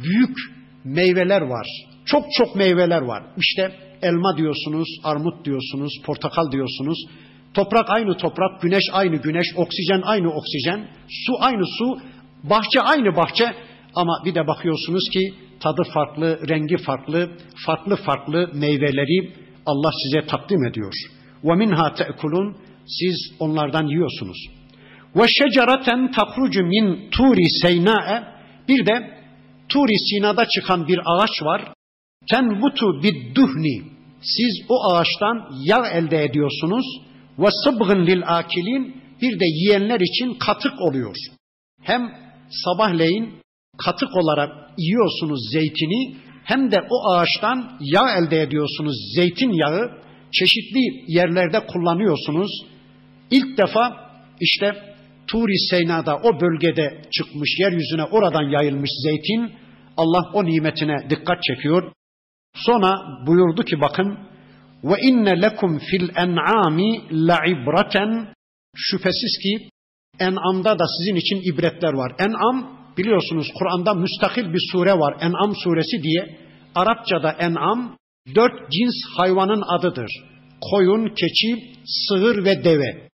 [0.02, 0.36] büyük
[0.83, 1.67] meyveler var.
[2.05, 3.23] Çok çok meyveler var.
[3.37, 3.71] İşte
[4.01, 6.97] elma diyorsunuz, armut diyorsunuz, portakal diyorsunuz.
[7.53, 11.97] Toprak aynı toprak, güneş aynı güneş, oksijen aynı oksijen, su aynı su,
[12.43, 13.45] bahçe aynı bahçe
[13.95, 17.29] ama bir de bakıyorsunuz ki tadı farklı, rengi farklı,
[17.65, 19.33] farklı farklı meyveleri
[19.65, 20.93] Allah size takdim ediyor.
[21.43, 24.37] Minha te'kulun siz onlardan yiyorsunuz.
[25.27, 28.23] Şeceraten takrucu min turi seyna'e
[28.67, 29.22] bir de
[29.69, 31.73] Turi Sina'da çıkan bir ağaç var.
[32.29, 33.83] Tenbutu bidduhni
[34.21, 36.85] siz o ağaçtan yağ elde ediyorsunuz
[37.39, 41.15] ve sıbgın lil akilin bir de yiyenler için katık oluyor.
[41.81, 42.01] Hem
[42.49, 43.33] sabahleyin
[43.77, 48.95] katık olarak yiyorsunuz zeytini hem de o ağaçtan yağ elde ediyorsunuz.
[49.15, 50.01] Zeytin yağı
[50.31, 52.51] çeşitli yerlerde kullanıyorsunuz.
[53.31, 54.11] İlk defa
[54.41, 54.92] işte
[55.27, 59.53] Turi Seyna'da o bölgede çıkmış yeryüzüne oradan yayılmış zeytin
[59.97, 61.91] Allah o nimetine dikkat çekiyor.
[62.55, 62.97] Sonra
[63.27, 64.17] buyurdu ki bakın
[64.83, 68.33] ve inne lekum fil en'ami la'ibraten
[68.75, 69.69] şüphesiz ki
[70.19, 72.15] en'amda da sizin için ibretler var.
[72.19, 75.15] En'am biliyorsunuz Kur'an'da müstakil bir sure var.
[75.21, 76.37] En'am suresi diye.
[76.75, 77.97] Arapçada en'am
[78.35, 80.11] dört cins hayvanın adıdır.
[80.71, 83.09] Koyun, keçi, sığır ve deve.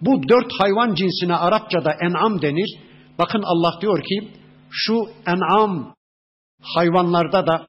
[0.00, 2.78] Bu dört hayvan cinsine Arapçada en'am denir.
[3.18, 4.28] Bakın Allah diyor ki
[4.70, 4.94] şu
[5.26, 5.94] en'am
[6.62, 7.66] hayvanlarda da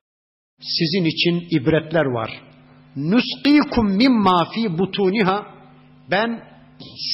[0.61, 2.41] sizin için ibretler var.
[2.95, 5.45] Nusqikum mimma fi butuniha
[6.11, 6.43] ben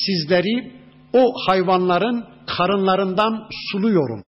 [0.06, 0.74] sizleri
[1.14, 2.26] o hayvanların
[2.58, 4.24] karınlarından suluyorum.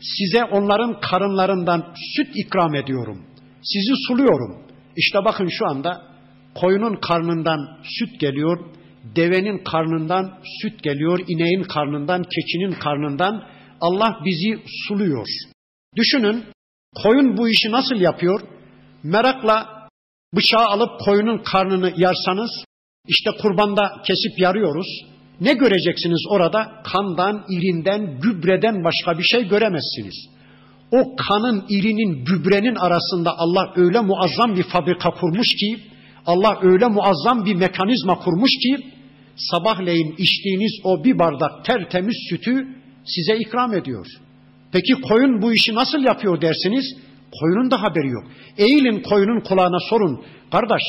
[0.00, 3.26] Size onların karınlarından süt ikram ediyorum.
[3.62, 4.66] Sizi suluyorum.
[4.96, 6.02] İşte bakın şu anda
[6.54, 8.58] koyunun karnından süt geliyor,
[9.16, 13.44] devenin karnından süt geliyor, ineğin karnından, keçinin karnından
[13.80, 15.26] Allah bizi suluyor.
[15.96, 16.44] Düşünün
[17.02, 18.40] koyun bu işi nasıl yapıyor?
[19.02, 19.88] Merakla
[20.34, 22.50] bıçağı alıp koyunun karnını yarsanız
[23.08, 24.86] işte kurbanda kesip yarıyoruz.
[25.40, 26.82] Ne göreceksiniz orada?
[26.84, 30.28] Kandan, irinden, gübreden başka bir şey göremezsiniz.
[30.92, 35.78] O kanın, irinin, gübrenin arasında Allah öyle muazzam bir fabrika kurmuş ki,
[36.26, 38.95] Allah öyle muazzam bir mekanizma kurmuş ki,
[39.36, 42.68] sabahleyin içtiğiniz o bir bardak tertemiz sütü
[43.04, 44.06] size ikram ediyor.
[44.72, 46.84] Peki koyun bu işi nasıl yapıyor dersiniz?
[47.40, 48.24] Koyunun da haberi yok.
[48.58, 50.24] Eğilin koyunun kulağına sorun.
[50.50, 50.82] Kardeş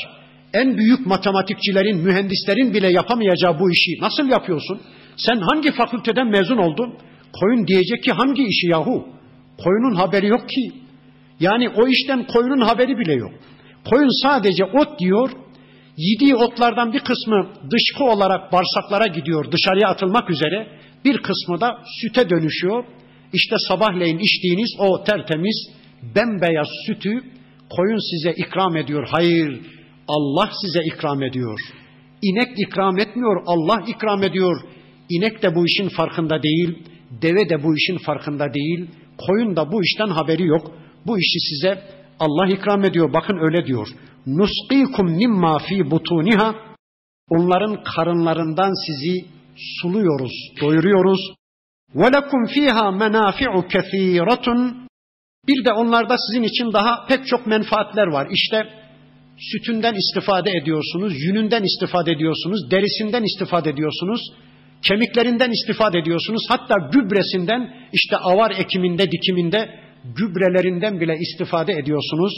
[0.54, 4.82] en büyük matematikçilerin, mühendislerin bile yapamayacağı bu işi nasıl yapıyorsun?
[5.18, 6.94] Sen hangi fakülteden mezun oldun?
[7.40, 9.08] Koyun diyecek ki hangi işi yahu?
[9.64, 10.72] Koyunun haberi yok ki.
[11.40, 13.32] Yani o işten koyunun haberi bile yok.
[13.90, 15.32] Koyun sadece ot diyor.
[15.98, 20.68] Yediği otlardan bir kısmı dışkı olarak bağırsaklara gidiyor dışarıya atılmak üzere.
[21.06, 22.84] Bir kısmı da süte dönüşüyor.
[23.34, 25.70] İşte sabahleyin içtiğiniz o tertemiz
[26.16, 27.22] bembeyaz sütü
[27.70, 29.08] koyun size ikram ediyor.
[29.12, 29.62] Hayır,
[30.08, 31.60] Allah size ikram ediyor.
[32.22, 34.62] İnek ikram etmiyor, Allah ikram ediyor.
[35.10, 36.78] İnek de bu işin farkında değil,
[37.22, 38.88] deve de bu işin farkında değil,
[39.18, 40.72] koyun da bu işten haberi yok.
[41.06, 41.84] Bu işi size
[42.20, 43.14] Allah ikram ediyor.
[43.14, 43.88] Bakın öyle diyor.
[44.26, 46.56] Nusqikum mimma fi butuniha
[47.30, 49.26] onların karınlarından sizi
[49.82, 51.20] suluyoruz, doyuruyoruz.
[51.96, 54.88] Ve lekum fiha menafi'u kesiratun
[55.48, 58.28] bir de onlarda sizin için daha pek çok menfaatler var.
[58.32, 58.70] İşte
[59.40, 64.22] sütünden istifade ediyorsunuz, yününden istifade ediyorsunuz, derisinden istifade ediyorsunuz,
[64.82, 66.42] kemiklerinden istifade ediyorsunuz.
[66.50, 72.33] Hatta gübresinden işte avar ekiminde, dikiminde gübrelerinden bile istifade ediyorsunuz.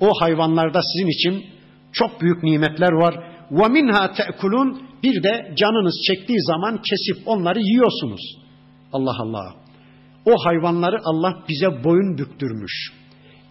[0.00, 1.44] O hayvanlarda sizin için
[1.92, 3.14] çok büyük nimetler var.
[3.50, 8.20] وَمِنْهَا تَأْكُلُونَ Bir de canınız çektiği zaman kesip onları yiyorsunuz.
[8.92, 9.54] Allah Allah.
[10.24, 12.92] O hayvanları Allah bize boyun büktürmüş.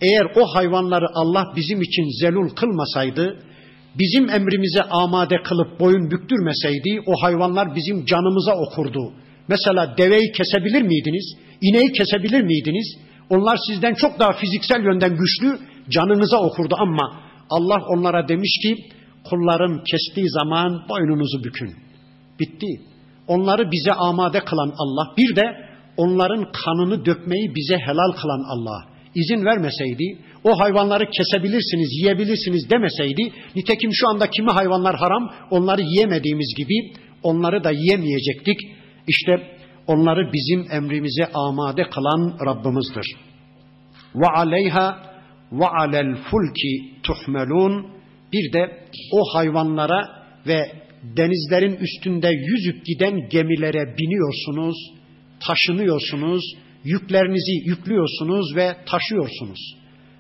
[0.02, 3.40] Eğer o hayvanları Allah bizim için zelul kılmasaydı,
[4.00, 9.14] bizim emrimize amade kılıp boyun büktürmeseydi o hayvanlar bizim canımıza okurdu.
[9.48, 11.36] Mesela deveyi kesebilir miydiniz?
[11.62, 12.98] İneği kesebilir miydiniz?
[13.31, 15.59] Onlar sizden çok daha fiziksel yönden güçlü
[15.89, 17.21] canınıza okurdu ama
[17.51, 18.77] Allah onlara demiş ki
[19.25, 21.75] kullarım kestiği zaman boynunuzu bükün.
[22.41, 22.67] Bitti.
[23.29, 25.43] Onları bize amade kılan Allah bir de
[25.97, 33.91] onların kanını dökmeyi bize helal kılan Allah izin vermeseydi, o hayvanları kesebilirsiniz, yiyebilirsiniz demeseydi, nitekim
[33.95, 38.59] şu anda kimi hayvanlar haram, onları yiyemediğimiz gibi onları da yiyemeyecektik.
[39.09, 39.54] İşte
[39.87, 43.17] onları bizim emrimize amade kılan Rabbimizdir.
[44.15, 45.03] Ve aleyha
[45.53, 47.87] ve alel fulki tuhmelun
[48.33, 50.73] bir de o hayvanlara ve
[51.17, 54.77] denizlerin üstünde yüzüp giden gemilere biniyorsunuz,
[55.47, 56.45] taşınıyorsunuz,
[56.85, 59.77] yüklerinizi yüklüyorsunuz ve taşıyorsunuz.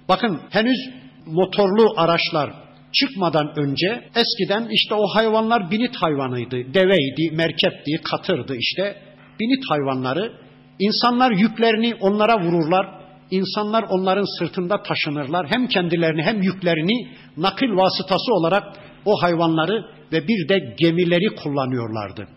[0.09, 0.91] Bakın henüz
[1.27, 2.51] motorlu araçlar
[2.93, 8.97] çıkmadan önce eskiden işte o hayvanlar binit hayvanıydı, deveydi, merkepti, katırdı işte
[9.41, 10.33] binit hayvanları.
[10.79, 12.87] İnsanlar yüklerini onlara vururlar,
[13.31, 15.47] insanlar onların sırtında taşınırlar.
[15.51, 18.65] Hem kendilerini hem yüklerini nakil vasıtası olarak
[19.05, 22.29] o hayvanları ve bir de gemileri kullanıyorlardı.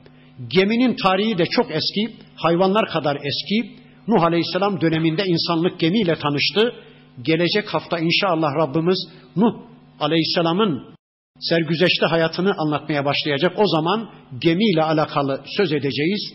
[0.48, 3.78] Geminin tarihi de çok eski, hayvanlar kadar eski.
[4.08, 6.74] Nuh Aleyhisselam döneminde insanlık gemiyle tanıştı.
[7.22, 9.54] Gelecek hafta inşallah Rabbimiz Nuh
[10.00, 10.98] Aleyhisselam'ın
[11.40, 13.54] sergüzeşte hayatını anlatmaya başlayacak.
[13.58, 16.34] O zaman gemiyle alakalı söz edeceğiz.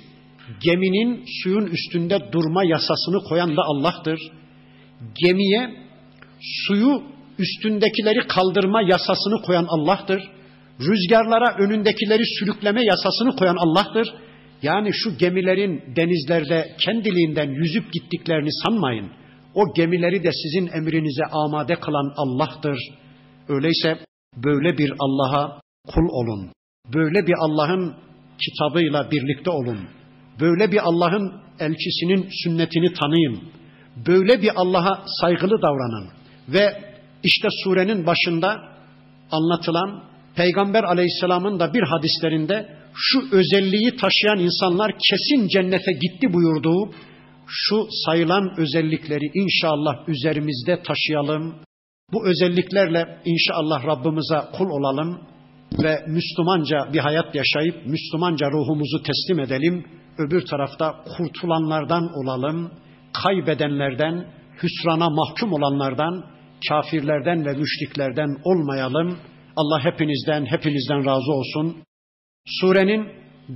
[0.61, 4.21] Geminin suyun üstünde durma yasasını koyan da Allah'tır.
[5.25, 5.71] Gemiye
[6.67, 7.03] suyu
[7.39, 10.23] üstündekileri kaldırma yasasını koyan Allah'tır.
[10.81, 14.15] Rüzgarlara önündekileri sürükleme yasasını koyan Allah'tır.
[14.63, 19.11] Yani şu gemilerin denizlerde kendiliğinden yüzüp gittiklerini sanmayın.
[19.55, 22.79] O gemileri de sizin emrinize amade kılan Allah'tır.
[23.49, 23.99] Öyleyse
[24.37, 26.53] böyle bir Allah'a kul olun.
[26.95, 27.95] Böyle bir Allah'ın
[28.39, 29.79] kitabıyla birlikte olun.
[30.41, 33.41] Böyle bir Allah'ın elçisinin sünnetini tanıyın.
[34.07, 36.09] Böyle bir Allah'a saygılı davranın.
[36.49, 38.72] Ve işte surenin başında
[39.30, 40.03] anlatılan
[40.37, 46.91] Peygamber aleyhisselamın da bir hadislerinde şu özelliği taşıyan insanlar kesin cennete gitti buyurduğu
[47.47, 51.55] şu sayılan özellikleri inşallah üzerimizde taşıyalım.
[52.12, 55.20] Bu özelliklerle inşallah Rabbimize kul olalım
[55.83, 59.85] ve Müslümanca bir hayat yaşayıp Müslümanca ruhumuzu teslim edelim.
[60.19, 62.71] Öbür tarafta kurtulanlardan olalım,
[63.13, 64.27] kaybedenlerden,
[64.63, 66.25] hüsrana mahkum olanlardan,
[66.69, 69.19] kafirlerden ve müşriklerden olmayalım.
[69.57, 71.77] Allah hepinizden, hepinizden razı olsun.
[72.47, 73.09] Surenin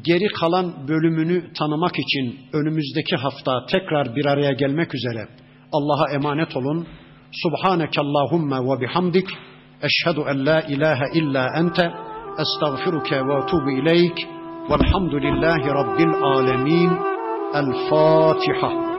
[0.05, 5.29] geri kalan bölümünü tanımak için önümüzdeki hafta tekrar bir araya gelmek üzere
[5.73, 6.87] Allah'a emanet olun.
[7.33, 9.29] Subhaneke Allahumma ve bihamdik.
[9.83, 11.93] Eşhedü en la ilahe illa ente.
[12.39, 14.36] Estağfiruke ve etubu ileyk.
[14.71, 16.91] Velhamdülillahi Rabbil alemin.
[17.55, 18.96] El Fatiha.